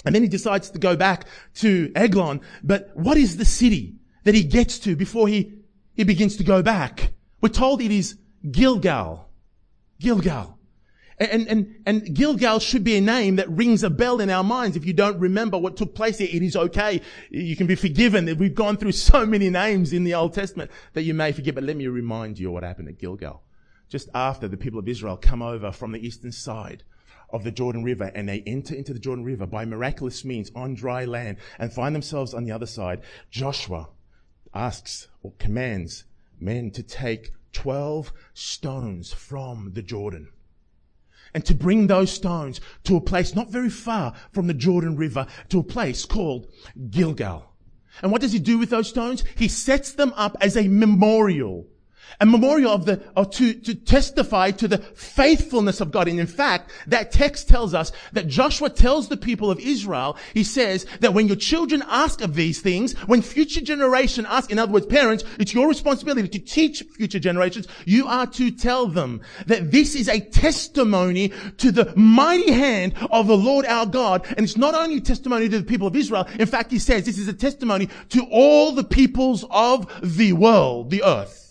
And 0.05 0.13
then 0.13 0.21
he 0.21 0.29
decides 0.29 0.69
to 0.71 0.79
go 0.79 0.95
back 0.95 1.25
to 1.55 1.91
Eglon. 1.95 2.41
But 2.63 2.91
what 2.93 3.17
is 3.17 3.37
the 3.37 3.45
city 3.45 3.95
that 4.23 4.35
he 4.35 4.43
gets 4.43 4.79
to 4.79 4.95
before 4.95 5.27
he, 5.27 5.53
he 5.95 6.03
begins 6.03 6.37
to 6.37 6.43
go 6.43 6.61
back? 6.61 7.13
We're 7.41 7.49
told 7.49 7.81
it 7.81 7.91
is 7.91 8.17
Gilgal. 8.49 9.29
Gilgal. 9.99 10.57
And, 11.19 11.47
and, 11.47 11.75
and 11.85 12.13
Gilgal 12.13 12.59
should 12.59 12.83
be 12.83 12.97
a 12.97 13.01
name 13.01 13.37
that 13.37 13.49
rings 13.49 13.83
a 13.83 13.89
bell 13.89 14.19
in 14.19 14.29
our 14.29 14.43
minds. 14.43 14.75
If 14.75 14.85
you 14.85 14.93
don't 14.93 15.19
remember 15.19 15.57
what 15.57 15.77
took 15.77 15.95
place 15.95 16.17
here, 16.17 16.27
it 16.29 16.41
is 16.41 16.55
okay. 16.55 17.01
You 17.29 17.55
can 17.55 17.67
be 17.67 17.75
forgiven. 17.75 18.25
We've 18.37 18.55
gone 18.55 18.77
through 18.77 18.93
so 18.93 19.25
many 19.25 19.49
names 19.49 19.93
in 19.93 20.03
the 20.03 20.15
Old 20.15 20.33
Testament 20.33 20.71
that 20.93 21.03
you 21.03 21.13
may 21.13 21.31
forget. 21.31 21.55
But 21.55 21.63
let 21.63 21.77
me 21.77 21.87
remind 21.87 22.39
you 22.39 22.51
what 22.51 22.63
happened 22.63 22.89
at 22.89 22.97
Gilgal 22.97 23.43
just 23.93 24.09
after 24.15 24.47
the 24.47 24.57
people 24.57 24.79
of 24.79 24.87
Israel 24.87 25.15
come 25.15 25.43
over 25.43 25.71
from 25.71 25.91
the 25.91 26.03
eastern 26.03 26.31
side 26.31 26.81
of 27.29 27.43
the 27.43 27.51
Jordan 27.51 27.83
River 27.83 28.05
and 28.15 28.27
they 28.27 28.41
enter 28.47 28.73
into 28.73 28.91
the 28.91 28.97
Jordan 28.97 29.23
River 29.23 29.45
by 29.45 29.65
miraculous 29.65 30.25
means 30.25 30.49
on 30.55 30.73
dry 30.73 31.05
land 31.05 31.37
and 31.59 31.71
find 31.71 31.93
themselves 31.93 32.33
on 32.33 32.43
the 32.43 32.51
other 32.51 32.65
side, 32.65 33.03
Joshua 33.29 33.89
asks 34.51 35.09
or 35.21 35.33
commands 35.37 36.05
men 36.39 36.71
to 36.71 36.81
take 36.81 37.33
12 37.51 38.11
stones 38.33 39.13
from 39.13 39.73
the 39.75 39.83
Jordan 39.83 40.31
and 41.35 41.45
to 41.45 41.53
bring 41.53 41.85
those 41.85 42.11
stones 42.11 42.59
to 42.85 42.97
a 42.97 43.01
place 43.01 43.35
not 43.35 43.51
very 43.51 43.69
far 43.69 44.15
from 44.31 44.47
the 44.47 44.55
Jordan 44.55 44.97
River 44.97 45.27
to 45.49 45.59
a 45.59 45.63
place 45.63 46.03
called 46.03 46.47
Gilgal. 46.89 47.53
And 48.01 48.11
what 48.11 48.21
does 48.21 48.33
he 48.33 48.39
do 48.39 48.57
with 48.57 48.71
those 48.71 48.89
stones? 48.89 49.23
He 49.35 49.47
sets 49.47 49.91
them 49.91 50.13
up 50.15 50.35
as 50.41 50.57
a 50.57 50.67
memorial 50.67 51.67
a 52.19 52.25
memorial 52.25 52.71
of 52.71 52.85
the, 52.85 53.01
of 53.15 53.31
to, 53.31 53.53
to 53.53 53.75
testify 53.75 54.51
to 54.51 54.67
the 54.67 54.77
faithfulness 54.77 55.81
of 55.81 55.91
God. 55.91 56.07
And 56.07 56.19
in 56.19 56.27
fact, 56.27 56.71
that 56.87 57.11
text 57.11 57.49
tells 57.49 57.73
us 57.73 57.91
that 58.13 58.27
Joshua 58.27 58.69
tells 58.69 59.09
the 59.09 59.17
people 59.17 59.51
of 59.51 59.59
Israel, 59.59 60.17
he 60.33 60.43
says 60.43 60.85
that 61.01 61.13
when 61.13 61.27
your 61.27 61.35
children 61.35 61.83
ask 61.87 62.21
of 62.21 62.35
these 62.35 62.61
things, 62.61 62.93
when 63.07 63.21
future 63.21 63.61
generation 63.61 64.25
ask, 64.27 64.51
in 64.51 64.59
other 64.59 64.71
words, 64.71 64.85
parents, 64.85 65.23
it's 65.39 65.53
your 65.53 65.67
responsibility 65.67 66.27
to 66.27 66.39
teach 66.39 66.83
future 66.95 67.19
generations, 67.19 67.67
you 67.85 68.07
are 68.07 68.27
to 68.27 68.51
tell 68.51 68.87
them 68.87 69.21
that 69.47 69.71
this 69.71 69.95
is 69.95 70.07
a 70.07 70.19
testimony 70.19 71.31
to 71.57 71.71
the 71.71 71.93
mighty 71.95 72.51
hand 72.51 72.93
of 73.11 73.27
the 73.27 73.37
Lord 73.37 73.65
our 73.65 73.85
God. 73.85 74.25
And 74.37 74.39
it's 74.39 74.57
not 74.57 74.75
only 74.75 75.01
testimony 75.01 75.49
to 75.49 75.59
the 75.59 75.65
people 75.65 75.87
of 75.87 75.95
Israel. 75.95 76.27
In 76.39 76.47
fact, 76.47 76.71
he 76.71 76.79
says 76.79 77.05
this 77.05 77.17
is 77.17 77.27
a 77.27 77.33
testimony 77.33 77.89
to 78.09 78.25
all 78.31 78.71
the 78.71 78.83
peoples 78.83 79.45
of 79.49 79.91
the 80.01 80.33
world, 80.33 80.89
the 80.89 81.03
earth. 81.03 81.42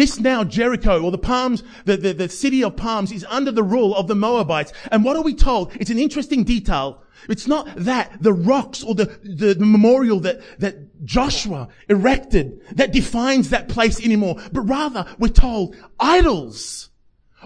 This 0.00 0.18
now 0.18 0.44
Jericho 0.44 1.02
or 1.02 1.10
the 1.10 1.18
palms, 1.18 1.62
the, 1.84 1.94
the, 1.94 2.14
the 2.14 2.28
city 2.30 2.64
of 2.64 2.74
palms 2.74 3.12
is 3.12 3.26
under 3.28 3.52
the 3.52 3.62
rule 3.62 3.94
of 3.94 4.08
the 4.08 4.14
Moabites. 4.14 4.72
And 4.90 5.04
what 5.04 5.14
are 5.14 5.22
we 5.22 5.34
told? 5.34 5.76
It's 5.76 5.90
an 5.90 5.98
interesting 5.98 6.42
detail. 6.42 7.02
It's 7.28 7.46
not 7.46 7.68
that 7.76 8.10
the 8.22 8.32
rocks 8.32 8.82
or 8.82 8.94
the, 8.94 9.04
the, 9.22 9.52
the, 9.52 9.66
memorial 9.66 10.18
that, 10.20 10.40
that 10.58 11.04
Joshua 11.04 11.68
erected 11.90 12.62
that 12.76 12.94
defines 12.94 13.50
that 13.50 13.68
place 13.68 14.02
anymore, 14.02 14.36
but 14.50 14.62
rather 14.62 15.04
we're 15.18 15.28
told 15.28 15.76
idols 15.98 16.88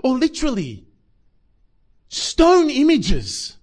or 0.05 0.17
literally 0.17 0.87
stone 2.07 2.71
images 2.71 3.57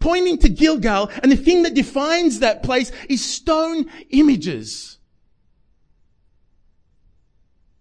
pointing 0.00 0.36
to 0.40 0.50
Gilgal 0.50 1.10
and 1.22 1.32
the 1.32 1.36
thing 1.36 1.62
that 1.62 1.72
defines 1.72 2.40
that 2.40 2.62
place 2.62 2.92
is 3.08 3.24
stone 3.24 3.90
images. 4.10 4.96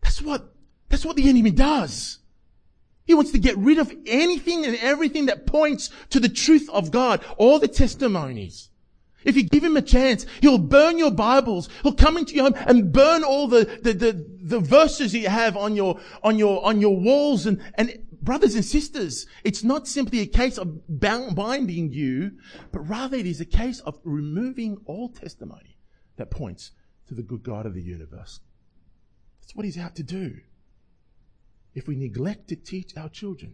That's 0.06 0.15
what, 0.26 0.54
that's 0.90 1.06
what 1.06 1.16
the 1.16 1.30
enemy 1.30 1.52
does. 1.52 2.20
He 3.06 3.14
wants 3.14 3.32
to 3.32 3.40
get 3.40 3.58
rid 3.58 3.78
of 3.78 3.94
anything 4.06 4.66
and 4.66 4.76
everything 4.78 5.28
that 5.28 5.46
points 5.46 5.92
to 6.10 6.20
the 6.20 6.30
truth 6.30 6.70
of 6.72 6.92
God, 6.92 7.24
all 7.38 7.60
the 7.60 7.68
testimonies. 7.68 8.70
If 9.24 9.36
you 9.36 9.44
give 9.44 9.64
him 9.64 9.76
a 9.76 9.82
chance, 9.82 10.26
he'll 10.42 10.60
burn 10.60 10.98
your 10.98 11.12
Bibles. 11.12 11.68
He'll 11.82 11.94
come 11.94 12.18
into 12.18 12.36
your 12.36 12.46
home 12.46 12.64
and 12.68 12.92
burn 12.92 13.24
all 13.24 13.48
the, 13.48 13.66
the, 13.82 13.94
the, 13.94 14.26
the 14.44 14.60
verses 14.60 15.14
you 15.14 15.28
have 15.28 15.58
on 15.58 15.76
your, 15.76 16.00
on 16.24 16.38
your, 16.38 16.64
on 16.64 16.80
your 16.80 16.96
walls. 16.96 17.48
And, 17.48 17.62
and 17.74 18.06
brothers 18.22 18.54
and 18.54 18.64
sisters, 18.64 19.26
it's 19.44 19.64
not 19.64 19.88
simply 19.88 20.20
a 20.20 20.28
case 20.28 20.58
of 20.60 20.80
binding 20.88 21.92
you, 21.92 22.34
but 22.72 22.88
rather 22.88 23.18
it 23.18 23.26
is 23.26 23.42
a 23.42 23.46
case 23.46 23.80
of 23.82 24.00
removing 24.04 24.78
all 24.86 25.10
testimony 25.10 25.78
that 26.18 26.30
points 26.30 26.72
to 27.08 27.16
the 27.16 27.24
good 27.24 27.44
God 27.44 27.66
of 27.66 27.74
the 27.74 27.82
universe. 27.82 28.40
That's 29.46 29.56
what 29.56 29.66
he's 29.66 29.78
out 29.78 29.96
to 29.98 30.04
do. 30.04 30.40
If 31.76 31.88
we 31.88 31.96
neglect 31.96 32.48
to 32.48 32.56
teach 32.56 32.98
our 32.98 33.10
children, 33.10 33.54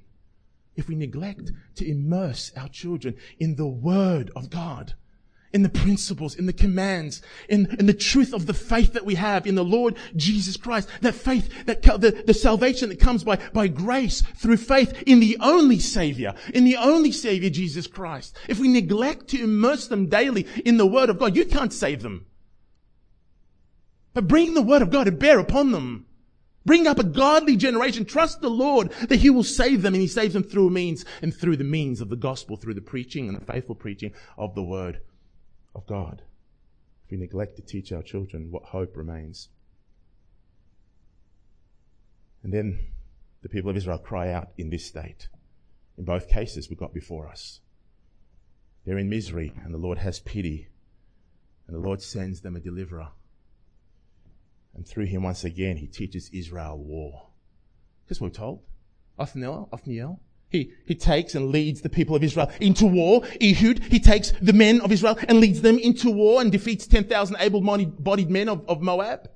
if 0.78 0.88
we 0.88 0.96
neglect 0.96 1.52
to 1.76 1.90
immerse 1.90 2.54
our 2.56 2.70
children 2.70 3.18
in 3.40 3.58
the 3.58 3.68
Word 3.68 4.32
of 4.34 4.50
God, 4.50 4.94
in 5.52 5.64
the 5.64 5.70
principles, 5.70 6.34
in 6.34 6.46
the 6.46 6.54
commands, 6.54 7.22
in, 7.50 7.76
in 7.78 7.88
the 7.88 7.94
truth 7.94 8.34
of 8.34 8.46
the 8.46 8.54
faith 8.54 8.94
that 8.94 9.04
we 9.04 9.16
have 9.16 9.46
in 9.46 9.56
the 9.56 9.66
Lord 9.66 9.98
Jesus 10.16 10.56
Christ, 10.56 10.88
that 11.02 11.14
faith, 11.14 11.66
that 11.66 11.82
the, 11.82 12.24
the 12.26 12.34
salvation 12.34 12.88
that 12.88 13.02
comes 13.02 13.26
by, 13.26 13.36
by 13.52 13.68
grace 13.68 14.22
through 14.38 14.58
faith 14.58 15.04
in 15.06 15.20
the 15.20 15.36
only 15.42 15.80
Savior, 15.80 16.34
in 16.54 16.64
the 16.64 16.78
only 16.78 17.12
Savior, 17.12 17.50
Jesus 17.50 17.86
Christ. 17.86 18.38
If 18.48 18.60
we 18.60 18.70
neglect 18.70 19.28
to 19.30 19.44
immerse 19.44 19.88
them 19.88 20.08
daily 20.08 20.48
in 20.64 20.78
the 20.78 20.88
Word 20.88 21.10
of 21.10 21.20
God, 21.20 21.36
you 21.36 21.44
can't 21.44 21.74
save 21.74 22.02
them. 22.02 22.28
But 24.14 24.28
bring 24.28 24.54
the 24.54 24.62
word 24.62 24.82
of 24.82 24.90
God 24.90 25.06
to 25.06 25.12
bear 25.12 25.40
upon 25.40 25.72
them. 25.72 26.06
Bring 26.66 26.86
up 26.86 27.00
a 27.00 27.04
godly 27.04 27.56
generation. 27.56 28.06
Trust 28.06 28.42
the 28.42 28.50
Lord 28.50 28.92
that 29.10 29.20
He 29.20 29.30
will 29.30 29.44
save 29.44 29.82
them 29.82 29.94
and 29.94 30.02
He 30.02 30.08
saves 30.08 30.34
them 30.34 30.44
through 30.44 30.70
means 30.70 31.06
and 31.22 31.34
through 31.34 31.58
the 31.58 31.64
means 31.64 32.02
of 32.02 32.10
the 32.10 32.16
gospel, 32.16 32.58
through 32.58 32.76
the 32.76 32.82
preaching 32.82 33.28
and 33.28 33.36
the 33.36 33.46
faithful 33.46 33.76
preaching 33.76 34.14
of 34.38 34.54
the 34.54 34.64
word 34.64 35.02
of 35.74 35.88
God. 35.88 36.22
If 37.06 37.12
we 37.12 37.18
neglect 37.18 37.56
to 37.56 37.62
teach 37.62 37.92
our 37.92 38.04
children, 38.04 38.52
what 38.52 38.64
hope 38.64 38.96
remains? 38.96 39.50
And 42.44 42.54
then 42.54 42.80
the 43.42 43.50
people 43.50 43.70
of 43.70 43.78
Israel 43.78 43.98
cry 43.98 44.32
out 44.32 44.50
in 44.58 44.70
this 44.70 44.86
state. 44.86 45.30
In 45.98 46.06
both 46.06 46.30
cases, 46.30 46.70
we've 46.70 46.80
got 46.80 46.94
before 46.94 47.28
us. 47.28 47.60
They're 48.86 48.98
in 48.98 49.10
misery, 49.10 49.54
and 49.64 49.74
the 49.74 49.78
Lord 49.78 50.00
has 50.00 50.20
pity, 50.20 50.68
and 51.68 51.76
the 51.76 51.82
Lord 51.82 52.02
sends 52.02 52.42
them 52.42 52.56
a 52.56 52.60
deliverer. 52.60 53.10
And 54.76 54.88
through 54.88 55.06
him, 55.06 55.24
once 55.24 55.44
again, 55.44 55.78
he 55.78 55.88
teaches 55.88 56.30
Israel 56.34 56.78
war. 56.78 57.30
That's 58.08 58.22
what 58.22 58.32
we're 58.32 58.36
told. 58.36 58.64
Othniel, 59.20 59.70
Othniel, 59.72 60.20
he, 60.52 60.72
he 60.86 60.96
takes 60.96 61.34
and 61.34 61.50
leads 61.50 61.82
the 61.82 61.90
people 61.90 62.16
of 62.16 62.24
Israel 62.24 62.52
into 62.60 62.86
war. 62.86 63.24
Ehud, 63.42 63.80
he 63.86 64.00
takes 64.00 64.34
the 64.42 64.54
men 64.54 64.82
of 64.82 64.92
Israel 64.92 65.18
and 65.28 65.40
leads 65.40 65.62
them 65.62 65.80
into 65.80 66.12
war 66.12 66.42
and 66.42 66.52
defeats 66.52 66.86
10,000 66.88 67.38
able-bodied 67.40 68.30
men 68.30 68.50
of, 68.50 68.68
of 68.68 68.82
Moab. 68.82 69.30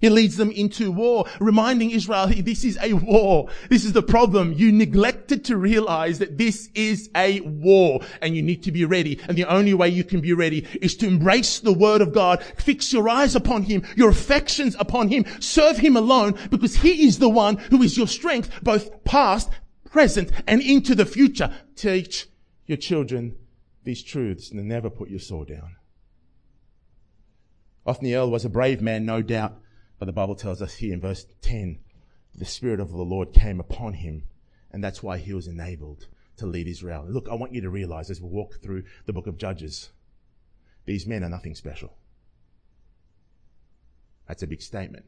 He 0.00 0.08
leads 0.08 0.38
them 0.38 0.50
into 0.50 0.90
war, 0.90 1.26
reminding 1.40 1.90
Israel, 1.90 2.26
this 2.26 2.64
is 2.64 2.78
a 2.80 2.94
war. 2.94 3.48
This 3.68 3.84
is 3.84 3.92
the 3.92 4.02
problem. 4.02 4.54
You 4.54 4.72
neglected 4.72 5.44
to 5.46 5.58
realize 5.58 6.18
that 6.20 6.38
this 6.38 6.70
is 6.74 7.10
a 7.14 7.40
war 7.40 8.00
and 8.22 8.34
you 8.34 8.40
need 8.40 8.62
to 8.62 8.72
be 8.72 8.86
ready. 8.86 9.20
And 9.28 9.36
the 9.36 9.44
only 9.44 9.74
way 9.74 9.90
you 9.90 10.02
can 10.02 10.22
be 10.22 10.32
ready 10.32 10.66
is 10.80 10.96
to 10.96 11.06
embrace 11.06 11.58
the 11.58 11.74
word 11.74 12.00
of 12.00 12.14
God. 12.14 12.42
Fix 12.56 12.92
your 12.92 13.10
eyes 13.10 13.36
upon 13.36 13.64
him, 13.64 13.84
your 13.94 14.08
affections 14.08 14.74
upon 14.78 15.08
him. 15.08 15.26
Serve 15.38 15.76
him 15.76 15.96
alone 15.96 16.34
because 16.50 16.76
he 16.76 17.06
is 17.06 17.18
the 17.18 17.28
one 17.28 17.58
who 17.58 17.82
is 17.82 17.98
your 17.98 18.08
strength, 18.08 18.50
both 18.62 19.04
past, 19.04 19.50
present, 19.84 20.30
and 20.46 20.62
into 20.62 20.94
the 20.94 21.04
future. 21.04 21.52
Teach 21.76 22.26
your 22.64 22.78
children 22.78 23.36
these 23.84 24.02
truths 24.02 24.50
and 24.50 24.66
never 24.66 24.88
put 24.88 25.10
your 25.10 25.20
sword 25.20 25.48
down. 25.48 25.76
Othniel 27.86 28.30
was 28.30 28.46
a 28.46 28.48
brave 28.48 28.80
man, 28.80 29.04
no 29.04 29.20
doubt. 29.20 29.58
But 30.00 30.06
the 30.06 30.12
Bible 30.12 30.34
tells 30.34 30.62
us 30.62 30.76
here 30.76 30.94
in 30.94 31.00
verse 31.00 31.26
10, 31.42 31.78
the 32.34 32.46
Spirit 32.46 32.80
of 32.80 32.90
the 32.90 32.96
Lord 32.96 33.34
came 33.34 33.60
upon 33.60 33.92
him, 33.92 34.24
and 34.72 34.82
that's 34.82 35.02
why 35.02 35.18
he 35.18 35.34
was 35.34 35.46
enabled 35.46 36.08
to 36.38 36.46
lead 36.46 36.66
Israel. 36.66 37.04
Look, 37.06 37.28
I 37.28 37.34
want 37.34 37.52
you 37.52 37.60
to 37.60 37.68
realize 37.68 38.10
as 38.10 38.18
we 38.18 38.30
walk 38.30 38.62
through 38.62 38.84
the 39.04 39.12
book 39.12 39.26
of 39.26 39.36
Judges, 39.36 39.90
these 40.86 41.06
men 41.06 41.22
are 41.22 41.28
nothing 41.28 41.54
special. 41.54 41.98
That's 44.26 44.42
a 44.42 44.46
big 44.46 44.62
statement. 44.62 45.04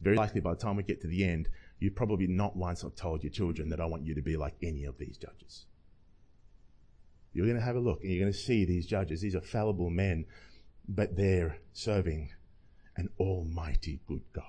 Very 0.00 0.16
likely 0.16 0.40
by 0.40 0.54
the 0.54 0.60
time 0.60 0.74
we 0.74 0.82
get 0.82 1.00
to 1.02 1.06
the 1.06 1.24
end, 1.24 1.48
you 1.78 1.92
probably 1.92 2.26
not 2.26 2.56
once 2.56 2.82
have 2.82 2.96
told 2.96 3.22
your 3.22 3.30
children 3.30 3.68
that 3.68 3.80
I 3.80 3.86
want 3.86 4.04
you 4.04 4.14
to 4.16 4.22
be 4.22 4.36
like 4.36 4.56
any 4.60 4.86
of 4.86 4.98
these 4.98 5.16
judges. 5.18 5.66
You're 7.32 7.46
going 7.46 7.58
to 7.58 7.64
have 7.64 7.76
a 7.76 7.80
look 7.80 8.02
and 8.02 8.10
you're 8.10 8.24
going 8.24 8.32
to 8.32 8.38
see 8.38 8.64
these 8.64 8.86
judges. 8.86 9.20
These 9.20 9.36
are 9.36 9.40
fallible 9.40 9.88
men, 9.88 10.24
but 10.88 11.16
they're 11.16 11.58
serving 11.72 12.30
an 13.02 13.08
almighty 13.18 14.00
good 14.06 14.22
God. 14.32 14.44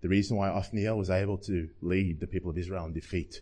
The 0.00 0.08
reason 0.08 0.36
why 0.36 0.48
Othniel 0.48 0.98
was 0.98 1.10
able 1.10 1.38
to 1.38 1.68
lead 1.80 2.20
the 2.20 2.26
people 2.26 2.50
of 2.50 2.58
Israel 2.58 2.86
in 2.86 2.92
defeat 2.92 3.40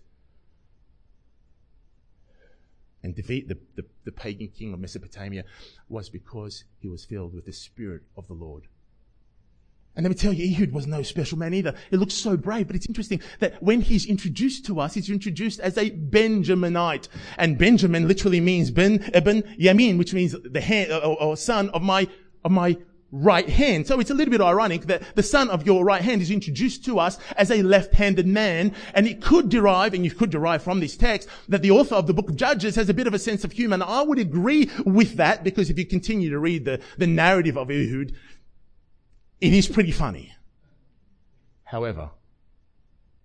and 3.02 3.14
defeat 3.14 3.48
the, 3.48 3.58
the, 3.76 3.84
the, 4.04 4.12
pagan 4.12 4.48
king 4.48 4.72
of 4.72 4.80
Mesopotamia 4.80 5.44
was 5.88 6.08
because 6.08 6.64
he 6.80 6.88
was 6.88 7.04
filled 7.04 7.34
with 7.34 7.44
the 7.44 7.52
Spirit 7.52 8.02
of 8.16 8.26
the 8.26 8.34
Lord. 8.34 8.64
And 9.96 10.04
let 10.04 10.10
me 10.10 10.14
tell 10.14 10.32
you, 10.32 10.54
Ehud 10.54 10.72
was 10.72 10.86
no 10.86 11.02
special 11.02 11.38
man 11.38 11.54
either. 11.54 11.74
He 11.90 11.96
looks 11.96 12.12
so 12.12 12.36
brave, 12.36 12.66
but 12.66 12.76
it's 12.76 12.86
interesting 12.86 13.22
that 13.40 13.62
when 13.62 13.80
he's 13.80 14.04
introduced 14.04 14.66
to 14.66 14.78
us, 14.78 14.92
he's 14.92 15.08
introduced 15.08 15.58
as 15.58 15.78
a 15.78 15.90
Benjaminite. 15.90 17.08
And 17.38 17.56
Benjamin 17.56 18.06
literally 18.06 18.40
means 18.40 18.70
Ben 18.70 19.02
uh, 19.02 19.10
Eben 19.14 19.42
Yamin, 19.58 19.96
which 19.96 20.12
means 20.12 20.36
the 20.38 20.60
hand, 20.60 20.92
uh, 20.92 20.98
or, 20.98 21.22
or 21.22 21.36
son 21.36 21.70
of 21.70 21.80
my, 21.80 22.06
of 22.44 22.50
my 22.50 22.76
right 23.10 23.48
hand. 23.48 23.86
So 23.86 23.98
it's 23.98 24.10
a 24.10 24.14
little 24.14 24.30
bit 24.30 24.42
ironic 24.42 24.82
that 24.82 25.02
the 25.14 25.22
son 25.22 25.48
of 25.48 25.64
your 25.64 25.82
right 25.82 26.02
hand 26.02 26.20
is 26.20 26.30
introduced 26.30 26.84
to 26.84 26.98
us 26.98 27.18
as 27.36 27.50
a 27.50 27.62
left-handed 27.62 28.26
man. 28.26 28.74
And 28.92 29.06
it 29.06 29.22
could 29.22 29.48
derive, 29.48 29.94
and 29.94 30.04
you 30.04 30.10
could 30.10 30.28
derive 30.28 30.62
from 30.62 30.80
this 30.80 30.96
text, 30.96 31.26
that 31.48 31.62
the 31.62 31.70
author 31.70 31.94
of 31.94 32.06
the 32.06 32.14
book 32.14 32.28
of 32.28 32.36
Judges 32.36 32.74
has 32.74 32.90
a 32.90 32.94
bit 32.94 33.06
of 33.06 33.14
a 33.14 33.18
sense 33.18 33.44
of 33.44 33.52
humor. 33.52 33.74
And 33.74 33.82
I 33.82 34.02
would 34.02 34.18
agree 34.18 34.70
with 34.84 35.16
that 35.16 35.42
because 35.42 35.70
if 35.70 35.78
you 35.78 35.86
continue 35.86 36.28
to 36.28 36.38
read 36.38 36.66
the, 36.66 36.80
the 36.98 37.06
narrative 37.06 37.56
of 37.56 37.70
Ehud, 37.70 38.12
it 39.40 39.52
is 39.52 39.68
pretty 39.68 39.92
funny. 39.92 40.34
However, 41.64 42.10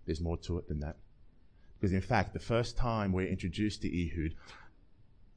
there's 0.05 0.21
more 0.21 0.37
to 0.37 0.57
it 0.57 0.67
than 0.67 0.79
that. 0.79 0.97
Because 1.79 1.93
in 1.93 2.01
fact, 2.01 2.33
the 2.33 2.39
first 2.39 2.77
time 2.77 3.11
we're 3.11 3.27
introduced 3.27 3.81
to 3.81 3.87
Ehud, 3.87 4.35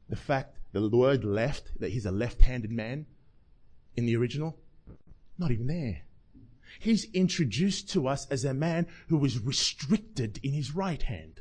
the 0.08 0.16
fact, 0.16 0.58
the 0.72 0.88
word 0.88 1.24
left, 1.24 1.70
that 1.80 1.92
he's 1.92 2.06
a 2.06 2.10
left-handed 2.10 2.70
man 2.70 3.06
in 3.96 4.06
the 4.06 4.16
original, 4.16 4.58
not 5.38 5.50
even 5.50 5.66
there. 5.66 6.02
He's 6.80 7.06
introduced 7.12 7.88
to 7.90 8.08
us 8.08 8.26
as 8.30 8.44
a 8.44 8.52
man 8.52 8.86
who 9.08 9.16
was 9.16 9.38
restricted 9.38 10.40
in 10.42 10.52
his 10.52 10.74
right 10.74 11.02
hand. 11.02 11.40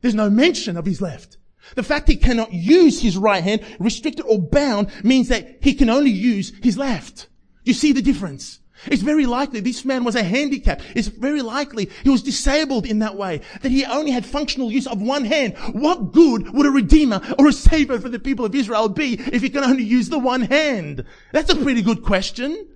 There's 0.00 0.14
no 0.14 0.30
mention 0.30 0.76
of 0.76 0.86
his 0.86 1.00
left. 1.02 1.36
The 1.74 1.82
fact 1.82 2.08
he 2.08 2.16
cannot 2.16 2.52
use 2.52 3.02
his 3.02 3.16
right 3.16 3.44
hand, 3.44 3.62
restricted 3.78 4.24
or 4.24 4.38
bound, 4.40 4.90
means 5.04 5.28
that 5.28 5.58
he 5.60 5.74
can 5.74 5.90
only 5.90 6.10
use 6.10 6.52
his 6.62 6.78
left. 6.78 7.28
You 7.64 7.74
see 7.74 7.92
the 7.92 8.02
difference? 8.02 8.60
It's 8.86 9.02
very 9.02 9.26
likely 9.26 9.60
this 9.60 9.84
man 9.84 10.04
was 10.04 10.14
a 10.14 10.22
handicap. 10.22 10.80
It's 10.94 11.08
very 11.08 11.42
likely 11.42 11.90
he 12.02 12.08
was 12.08 12.22
disabled 12.22 12.86
in 12.86 13.00
that 13.00 13.16
way, 13.16 13.42
that 13.60 13.70
he 13.70 13.84
only 13.84 14.10
had 14.10 14.24
functional 14.24 14.72
use 14.72 14.86
of 14.86 15.02
one 15.02 15.26
hand. 15.26 15.56
What 15.72 16.12
good 16.12 16.50
would 16.54 16.66
a 16.66 16.70
redeemer 16.70 17.20
or 17.38 17.48
a 17.48 17.52
savior 17.52 18.00
for 18.00 18.08
the 18.08 18.18
people 18.18 18.44
of 18.44 18.54
Israel 18.54 18.88
be 18.88 19.14
if 19.32 19.42
he 19.42 19.50
can 19.50 19.64
only 19.64 19.84
use 19.84 20.08
the 20.08 20.18
one 20.18 20.42
hand? 20.42 21.04
That's 21.32 21.52
a 21.52 21.56
pretty 21.56 21.82
good 21.82 22.02
question. 22.02 22.68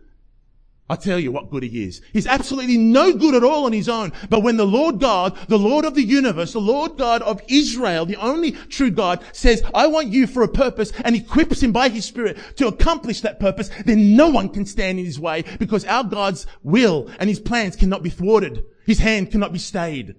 I 0.88 0.97
tell 0.97 1.18
you 1.18 1.33
what 1.33 1.51
good 1.51 1.62
he 1.62 1.85
is. 1.85 2.03
He's 2.12 2.27
absolutely 2.27 2.77
no 2.77 3.14
good 3.14 3.35
at 3.35 3.42
all 3.42 3.64
on 3.64 3.73
his 3.73 3.88
own. 3.88 4.12
But 4.29 4.42
when 4.42 4.59
the 4.59 4.66
Lord 4.66 5.01
God, 5.01 5.35
the 5.49 5.59
Lord 5.59 5.87
of 5.87 5.94
the 5.94 6.03
universe, 6.03 6.53
the 6.53 6.61
Lord 6.61 6.99
God 6.99 7.23
of 7.23 7.40
Israel, 7.49 8.05
the 8.05 8.16
only 8.16 8.53
true 8.53 8.90
God 8.90 9.25
says, 9.33 9.62
I 9.73 9.87
want 9.87 10.09
you 10.09 10.27
for 10.27 10.42
a 10.42 10.49
purpose 10.49 10.92
and 11.03 11.16
equips 11.16 11.62
him 11.62 11.73
by 11.73 11.88
his 11.88 12.05
spirit 12.05 12.37
to 12.57 12.66
accomplish 12.66 13.23
that 13.23 13.40
purpose, 13.40 13.70
then 13.87 14.14
no 14.14 14.29
one 14.29 14.51
can 14.51 14.66
stand 14.66 14.99
in 14.99 15.07
his 15.07 15.18
way 15.18 15.44
because 15.59 15.87
our 15.87 16.05
God's 16.05 16.47
will 16.62 17.11
and 17.18 17.31
his 17.31 17.40
plans 17.40 17.77
cannot 17.77 18.03
be 18.03 18.11
thwarted. 18.11 18.62
His 18.85 18.99
hand 18.99 19.31
cannot 19.31 19.55
be 19.55 19.59
stayed. 19.59 20.16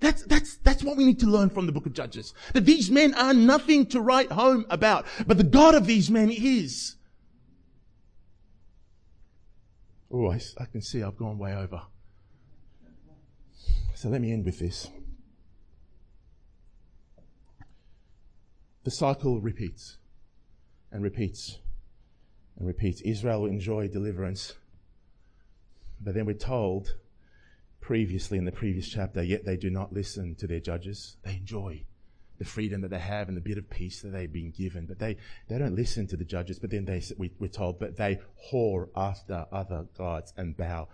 That's, 0.00 0.24
that's, 0.24 0.56
that's 0.56 0.82
what 0.82 0.96
we 0.96 1.04
need 1.04 1.20
to 1.20 1.26
learn 1.26 1.48
from 1.48 1.66
the 1.66 1.72
book 1.72 1.86
of 1.86 1.92
Judges. 1.92 2.34
That 2.54 2.66
these 2.66 2.90
men 2.90 3.14
are 3.14 3.32
nothing 3.32 3.86
to 3.86 4.00
write 4.00 4.32
home 4.32 4.66
about, 4.68 5.06
but 5.28 5.38
the 5.38 5.44
God 5.44 5.76
of 5.76 5.86
these 5.86 6.10
men 6.10 6.30
is. 6.30 6.95
Oh, 10.10 10.30
I, 10.30 10.40
I 10.58 10.64
can 10.66 10.80
see 10.80 11.02
I've 11.02 11.16
gone 11.16 11.38
way 11.38 11.54
over. 11.54 11.82
So 13.94 14.08
let 14.08 14.20
me 14.20 14.32
end 14.32 14.44
with 14.44 14.58
this. 14.58 14.88
The 18.84 18.90
cycle 18.90 19.40
repeats 19.40 19.96
and 20.92 21.02
repeats 21.02 21.58
and 22.56 22.66
repeats. 22.66 23.00
Israel 23.00 23.42
will 23.42 23.50
enjoy 23.50 23.88
deliverance. 23.88 24.54
But 26.00 26.14
then 26.14 26.26
we're 26.26 26.34
told 26.34 26.94
previously 27.80 28.38
in 28.38 28.44
the 28.44 28.52
previous 28.52 28.88
chapter, 28.88 29.22
yet 29.22 29.44
they 29.44 29.56
do 29.56 29.70
not 29.70 29.92
listen 29.92 30.34
to 30.36 30.46
their 30.46 30.60
judges. 30.60 31.16
They 31.24 31.36
enjoy 31.36 31.84
the 32.38 32.44
freedom 32.44 32.80
that 32.82 32.90
they 32.90 32.98
have 32.98 33.28
and 33.28 33.36
the 33.36 33.40
bit 33.40 33.58
of 33.58 33.68
peace 33.70 34.02
that 34.02 34.10
they've 34.10 34.32
been 34.32 34.50
given. 34.50 34.86
But 34.86 34.98
they, 34.98 35.16
they 35.48 35.58
don't 35.58 35.74
listen 35.74 36.06
to 36.08 36.16
the 36.16 36.24
judges. 36.24 36.58
But 36.58 36.70
then 36.70 36.84
they, 36.84 37.02
we, 37.16 37.32
we're 37.38 37.48
told, 37.48 37.78
but 37.78 37.96
they 37.96 38.20
whore 38.50 38.88
after 38.96 39.46
other 39.52 39.86
gods 39.96 40.32
and 40.36 40.56
bow 40.56 40.88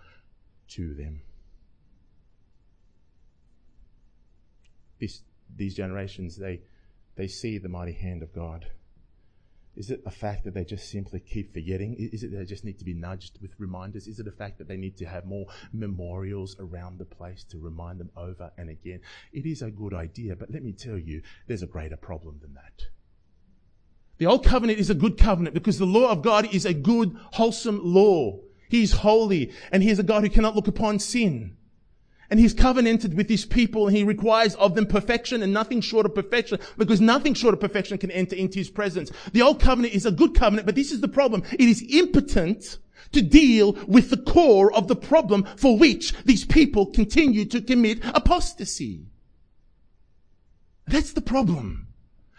to 0.69 0.93
them. 0.93 1.21
This, 4.99 5.21
these 5.55 5.75
generations, 5.75 6.37
they, 6.37 6.61
they 7.15 7.27
see 7.27 7.57
the 7.57 7.69
mighty 7.69 7.93
hand 7.93 8.23
of 8.23 8.33
God. 8.33 8.67
Is 9.75 9.89
it 9.89 10.03
a 10.05 10.11
fact 10.11 10.43
that 10.43 10.53
they 10.53 10.63
just 10.63 10.89
simply 10.89 11.19
keep 11.19 11.53
forgetting? 11.53 11.95
Is 11.95 12.23
it 12.23 12.31
they 12.31 12.45
just 12.45 12.63
need 12.63 12.77
to 12.77 12.85
be 12.85 12.93
nudged 12.93 13.39
with 13.41 13.51
reminders? 13.57 14.07
Is 14.07 14.19
it 14.19 14.27
a 14.27 14.31
fact 14.31 14.59
that 14.59 14.67
they 14.67 14.77
need 14.77 14.97
to 14.97 15.05
have 15.05 15.25
more 15.25 15.47
memorials 15.71 16.55
around 16.59 16.99
the 16.99 17.05
place 17.05 17.43
to 17.45 17.57
remind 17.57 17.99
them 17.99 18.11
over 18.15 18.51
and 18.57 18.69
again? 18.69 18.99
It 19.31 19.47
is 19.47 19.63
a 19.63 19.71
good 19.71 19.93
idea, 19.93 20.35
but 20.35 20.51
let 20.51 20.63
me 20.63 20.73
tell 20.73 20.97
you, 20.97 21.23
there's 21.47 21.63
a 21.63 21.67
greater 21.67 21.97
problem 21.97 22.39
than 22.41 22.53
that. 22.53 22.87
The 24.19 24.27
old 24.27 24.45
covenant 24.45 24.77
is 24.77 24.91
a 24.91 24.95
good 24.95 25.17
covenant 25.17 25.55
because 25.55 25.79
the 25.79 25.85
law 25.85 26.11
of 26.11 26.21
God 26.21 26.53
is 26.53 26.65
a 26.65 26.73
good, 26.73 27.17
wholesome 27.33 27.79
law. 27.83 28.39
He 28.69 28.83
is 28.83 28.91
holy 28.91 29.51
and 29.71 29.81
he 29.81 29.89
is 29.89 29.97
a 29.97 30.03
God 30.03 30.23
who 30.23 30.29
cannot 30.29 30.55
look 30.55 30.67
upon 30.67 30.99
sin. 30.99 31.57
And 32.33 32.39
he's 32.39 32.55
covenanted 32.55 33.13
with 33.13 33.29
his 33.29 33.45
people 33.45 33.85
and 33.85 33.95
he 33.95 34.03
requires 34.03 34.55
of 34.55 34.73
them 34.73 34.87
perfection 34.87 35.43
and 35.43 35.53
nothing 35.53 35.81
short 35.81 36.07
of 36.07 36.15
perfection 36.15 36.57
because 36.79 36.99
nothing 36.99 37.35
short 37.35 37.53
of 37.53 37.59
perfection 37.59 37.99
can 37.99 38.09
enter 38.09 38.35
into 38.35 38.57
his 38.57 38.71
presence. 38.71 39.11
The 39.33 39.43
old 39.43 39.59
covenant 39.59 39.93
is 39.93 40.07
a 40.07 40.11
good 40.11 40.33
covenant, 40.33 40.65
but 40.65 40.73
this 40.73 40.91
is 40.91 40.99
the 40.99 41.07
problem. 41.07 41.43
It 41.51 41.69
is 41.69 41.85
impotent 41.87 42.79
to 43.11 43.21
deal 43.21 43.73
with 43.87 44.09
the 44.09 44.17
core 44.17 44.73
of 44.73 44.87
the 44.87 44.95
problem 44.95 45.43
for 45.57 45.77
which 45.77 46.15
these 46.23 46.43
people 46.43 46.87
continue 46.87 47.45
to 47.45 47.61
commit 47.61 47.99
apostasy. 48.03 49.05
That's 50.87 51.13
the 51.13 51.21
problem. 51.21 51.89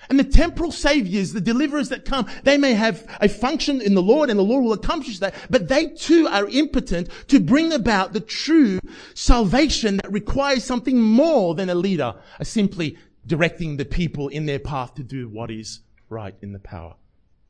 And 0.08 0.18
the 0.18 0.24
temporal 0.24 0.72
saviors, 0.72 1.32
the 1.32 1.40
deliverers 1.40 1.88
that 1.88 2.04
come, 2.04 2.26
they 2.42 2.58
may 2.58 2.74
have 2.74 3.06
a 3.20 3.28
function 3.28 3.80
in 3.80 3.94
the 3.94 4.02
Lord 4.02 4.30
and 4.30 4.38
the 4.38 4.44
Lord 4.44 4.64
will 4.64 4.72
accomplish 4.72 5.18
that, 5.20 5.34
but 5.50 5.68
they 5.68 5.88
too 5.88 6.26
are 6.28 6.48
impotent 6.48 7.08
to 7.28 7.40
bring 7.40 7.72
about 7.72 8.12
the 8.12 8.20
true 8.20 8.80
salvation 9.14 9.96
that 9.98 10.12
requires 10.12 10.64
something 10.64 11.00
more 11.00 11.54
than 11.54 11.70
a 11.70 11.74
leader, 11.74 12.14
a 12.38 12.44
simply 12.44 12.96
directing 13.26 13.76
the 13.76 13.84
people 13.84 14.28
in 14.28 14.46
their 14.46 14.58
path 14.58 14.94
to 14.94 15.02
do 15.02 15.28
what 15.28 15.50
is 15.50 15.80
right 16.08 16.34
in 16.42 16.52
the 16.52 16.58
power 16.58 16.94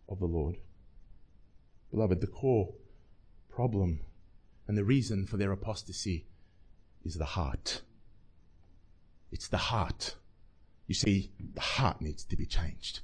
of 0.08 0.20
the 0.20 0.26
Lord. 0.26 0.56
Beloved, 1.90 2.20
the 2.20 2.26
core 2.26 2.74
problem 3.48 4.00
and 4.66 4.76
the 4.76 4.84
reason 4.84 5.26
for 5.26 5.36
their 5.36 5.52
apostasy 5.52 6.26
is 7.04 7.14
the 7.14 7.24
heart. 7.24 7.82
It's 9.30 9.48
the 9.48 9.58
heart. 9.58 10.16
You 10.86 10.94
see, 10.94 11.32
the 11.54 11.60
heart 11.60 12.00
needs 12.00 12.24
to 12.24 12.36
be 12.36 12.46
changed. 12.46 13.00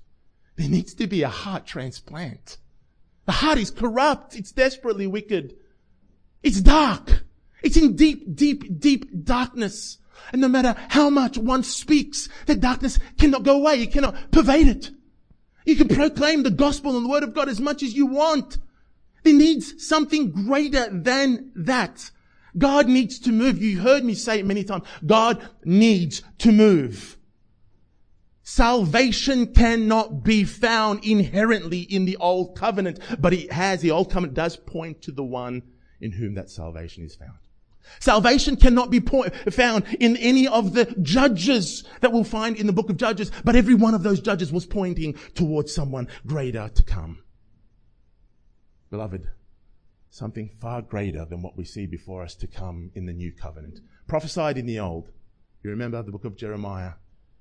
There 0.56 0.68
needs 0.68 0.94
to 0.94 1.06
be 1.06 1.22
a 1.22 1.28
heart 1.28 1.66
transplant. 1.66 2.58
The 3.26 3.32
heart 3.32 3.58
is 3.58 3.70
corrupt. 3.70 4.36
It's 4.36 4.52
desperately 4.52 5.06
wicked. 5.06 5.56
It's 6.42 6.60
dark. 6.60 7.24
It's 7.62 7.76
in 7.76 7.96
deep, 7.96 8.34
deep, 8.34 8.78
deep 8.78 9.24
darkness. 9.24 9.98
And 10.32 10.40
no 10.40 10.48
matter 10.48 10.74
how 10.88 11.10
much 11.10 11.38
one 11.38 11.62
speaks, 11.62 12.28
the 12.46 12.54
darkness 12.54 12.98
cannot 13.18 13.42
go 13.42 13.56
away. 13.56 13.76
You 13.76 13.88
cannot 13.88 14.30
pervade 14.30 14.68
it. 14.68 14.90
You 15.64 15.76
can 15.76 15.88
proclaim 15.88 16.42
the 16.42 16.50
gospel 16.50 16.96
and 16.96 17.04
the 17.04 17.10
word 17.10 17.22
of 17.22 17.34
God 17.34 17.48
as 17.48 17.60
much 17.60 17.82
as 17.82 17.94
you 17.94 18.06
want. 18.06 18.58
There 19.22 19.34
needs 19.34 19.86
something 19.86 20.30
greater 20.30 20.88
than 20.90 21.52
that. 21.54 22.10
God 22.56 22.88
needs 22.88 23.18
to 23.20 23.32
move. 23.32 23.62
You 23.62 23.80
heard 23.80 24.04
me 24.04 24.14
say 24.14 24.40
it 24.40 24.46
many 24.46 24.64
times. 24.64 24.84
God 25.04 25.46
needs 25.64 26.22
to 26.38 26.52
move. 26.52 27.16
Salvation 28.50 29.54
cannot 29.54 30.24
be 30.24 30.42
found 30.42 31.04
inherently 31.04 31.82
in 31.82 32.04
the 32.04 32.16
old 32.16 32.56
covenant, 32.56 32.98
but 33.20 33.32
it 33.32 33.52
has, 33.52 33.80
the 33.80 33.92
old 33.92 34.10
covenant 34.10 34.34
does 34.34 34.56
point 34.56 35.00
to 35.02 35.12
the 35.12 35.22
one 35.22 35.62
in 36.00 36.10
whom 36.10 36.34
that 36.34 36.50
salvation 36.50 37.04
is 37.04 37.14
found. 37.14 37.38
Salvation 38.00 38.56
cannot 38.56 38.90
be 38.90 38.98
found 38.98 39.84
in 40.00 40.16
any 40.16 40.48
of 40.48 40.72
the 40.72 40.86
judges 41.00 41.84
that 42.00 42.12
we'll 42.12 42.24
find 42.24 42.56
in 42.56 42.66
the 42.66 42.72
book 42.72 42.90
of 42.90 42.96
Judges, 42.96 43.30
but 43.44 43.54
every 43.54 43.74
one 43.74 43.94
of 43.94 44.02
those 44.02 44.18
judges 44.18 44.50
was 44.50 44.66
pointing 44.66 45.14
towards 45.36 45.72
someone 45.72 46.08
greater 46.26 46.68
to 46.74 46.82
come. 46.82 47.22
Beloved, 48.90 49.28
something 50.10 50.50
far 50.60 50.82
greater 50.82 51.24
than 51.24 51.40
what 51.40 51.56
we 51.56 51.64
see 51.64 51.86
before 51.86 52.24
us 52.24 52.34
to 52.34 52.48
come 52.48 52.90
in 52.96 53.06
the 53.06 53.12
new 53.12 53.30
covenant. 53.30 53.78
Prophesied 54.08 54.58
in 54.58 54.66
the 54.66 54.80
old. 54.80 55.12
You 55.62 55.70
remember 55.70 56.02
the 56.02 56.10
book 56.10 56.24
of 56.24 56.36
Jeremiah 56.36 56.94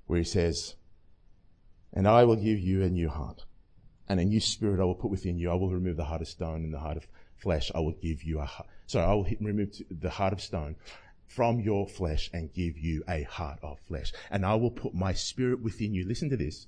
where 0.06 0.18
he 0.18 0.24
says, 0.24 0.76
And 1.92 2.06
I 2.06 2.24
will 2.24 2.36
give 2.36 2.60
you 2.60 2.82
a 2.82 2.88
new 2.88 3.08
heart, 3.08 3.44
and 4.08 4.20
a 4.20 4.24
new 4.24 4.40
spirit 4.40 4.80
I 4.80 4.84
will 4.84 4.94
put 4.94 5.10
within 5.10 5.38
you. 5.38 5.50
I 5.50 5.54
will 5.54 5.70
remove 5.70 5.96
the 5.96 6.04
heart 6.04 6.22
of 6.22 6.28
stone 6.28 6.64
and 6.64 6.72
the 6.72 6.78
heart 6.78 6.96
of 6.96 7.06
flesh. 7.36 7.70
I 7.74 7.80
will 7.80 7.92
give 7.92 8.22
you 8.22 8.38
a 8.40 8.44
heart. 8.44 8.68
I 8.94 9.14
will 9.14 9.26
remove 9.40 9.80
the 9.90 10.10
heart 10.10 10.32
of 10.32 10.40
stone 10.40 10.76
from 11.26 11.60
your 11.60 11.86
flesh 11.86 12.28
and 12.32 12.52
give 12.52 12.76
you 12.76 13.04
a 13.08 13.22
heart 13.22 13.60
of 13.62 13.78
flesh. 13.86 14.12
And 14.30 14.44
I 14.44 14.56
will 14.56 14.70
put 14.70 14.94
my 14.94 15.12
spirit 15.12 15.62
within 15.62 15.94
you. 15.94 16.04
Listen 16.04 16.28
to 16.30 16.36
this. 16.36 16.66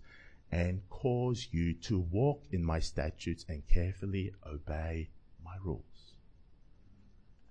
And 0.51 0.83
cause 0.91 1.49
you 1.51 1.75
to 1.75 1.99
walk 1.99 2.45
in 2.53 2.65
my 2.65 2.79
statutes 2.79 3.45
and 3.49 3.67
carefully 3.69 4.33
obey 4.47 5.11
my 5.45 5.57
rules. 5.65 6.15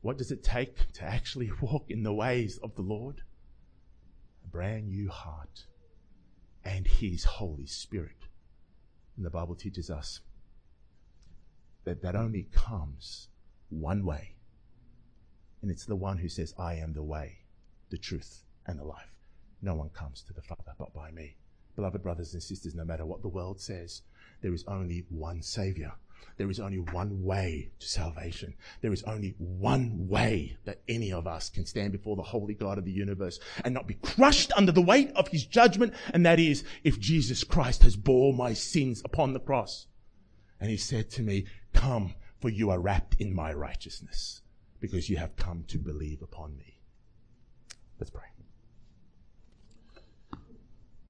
What 0.01 0.17
does 0.17 0.31
it 0.31 0.43
take 0.43 0.91
to 0.93 1.03
actually 1.03 1.51
walk 1.61 1.85
in 1.89 2.03
the 2.03 2.13
ways 2.13 2.57
of 2.59 2.75
the 2.75 2.81
Lord? 2.81 3.21
A 4.45 4.47
brand 4.47 4.89
new 4.89 5.09
heart 5.09 5.65
and 6.63 6.87
His 6.87 7.23
Holy 7.23 7.65
Spirit. 7.65 8.27
And 9.17 9.25
the 9.25 9.29
Bible 9.29 9.55
teaches 9.55 9.89
us 9.89 10.21
that 11.83 12.01
that 12.01 12.15
only 12.15 12.47
comes 12.51 13.27
one 13.69 14.05
way. 14.05 14.35
And 15.61 15.69
it's 15.69 15.85
the 15.85 15.95
one 15.95 16.17
who 16.17 16.29
says, 16.29 16.53
I 16.57 16.75
am 16.75 16.93
the 16.93 17.03
way, 17.03 17.39
the 17.89 17.97
truth, 17.97 18.43
and 18.67 18.79
the 18.79 18.83
life. 18.83 19.13
No 19.61 19.75
one 19.75 19.89
comes 19.89 20.23
to 20.23 20.33
the 20.33 20.41
Father 20.41 20.73
but 20.77 20.93
by 20.93 21.11
me. 21.11 21.35
Beloved 21.75 22.01
brothers 22.01 22.33
and 22.33 22.41
sisters, 22.41 22.75
no 22.75 22.83
matter 22.83 23.05
what 23.05 23.21
the 23.21 23.29
world 23.29 23.59
says, 23.59 24.01
there 24.41 24.53
is 24.53 24.65
only 24.67 25.05
one 25.09 25.41
Savior. 25.41 25.93
There 26.37 26.49
is 26.49 26.59
only 26.59 26.79
one 26.79 27.23
way 27.23 27.71
to 27.79 27.87
salvation. 27.87 28.55
There 28.81 28.93
is 28.93 29.03
only 29.03 29.35
one 29.37 30.07
way 30.07 30.57
that 30.65 30.81
any 30.87 31.11
of 31.11 31.27
us 31.27 31.49
can 31.49 31.65
stand 31.65 31.91
before 31.91 32.15
the 32.15 32.23
holy 32.23 32.53
God 32.53 32.77
of 32.77 32.85
the 32.85 32.91
universe 32.91 33.39
and 33.63 33.73
not 33.73 33.87
be 33.87 33.95
crushed 33.95 34.51
under 34.55 34.71
the 34.71 34.81
weight 34.81 35.11
of 35.15 35.27
his 35.27 35.45
judgment. 35.45 35.93
And 36.13 36.25
that 36.25 36.39
is 36.39 36.63
if 36.83 36.99
Jesus 36.99 37.43
Christ 37.43 37.83
has 37.83 37.95
bore 37.95 38.33
my 38.33 38.53
sins 38.53 39.01
upon 39.05 39.33
the 39.33 39.39
cross. 39.39 39.87
And 40.59 40.69
he 40.69 40.77
said 40.77 41.09
to 41.11 41.21
me, 41.21 41.45
come, 41.73 42.15
for 42.39 42.49
you 42.49 42.69
are 42.69 42.79
wrapped 42.79 43.15
in 43.19 43.35
my 43.35 43.53
righteousness 43.53 44.41
because 44.79 45.09
you 45.09 45.17
have 45.17 45.35
come 45.35 45.63
to 45.67 45.77
believe 45.77 46.21
upon 46.21 46.57
me. 46.57 46.71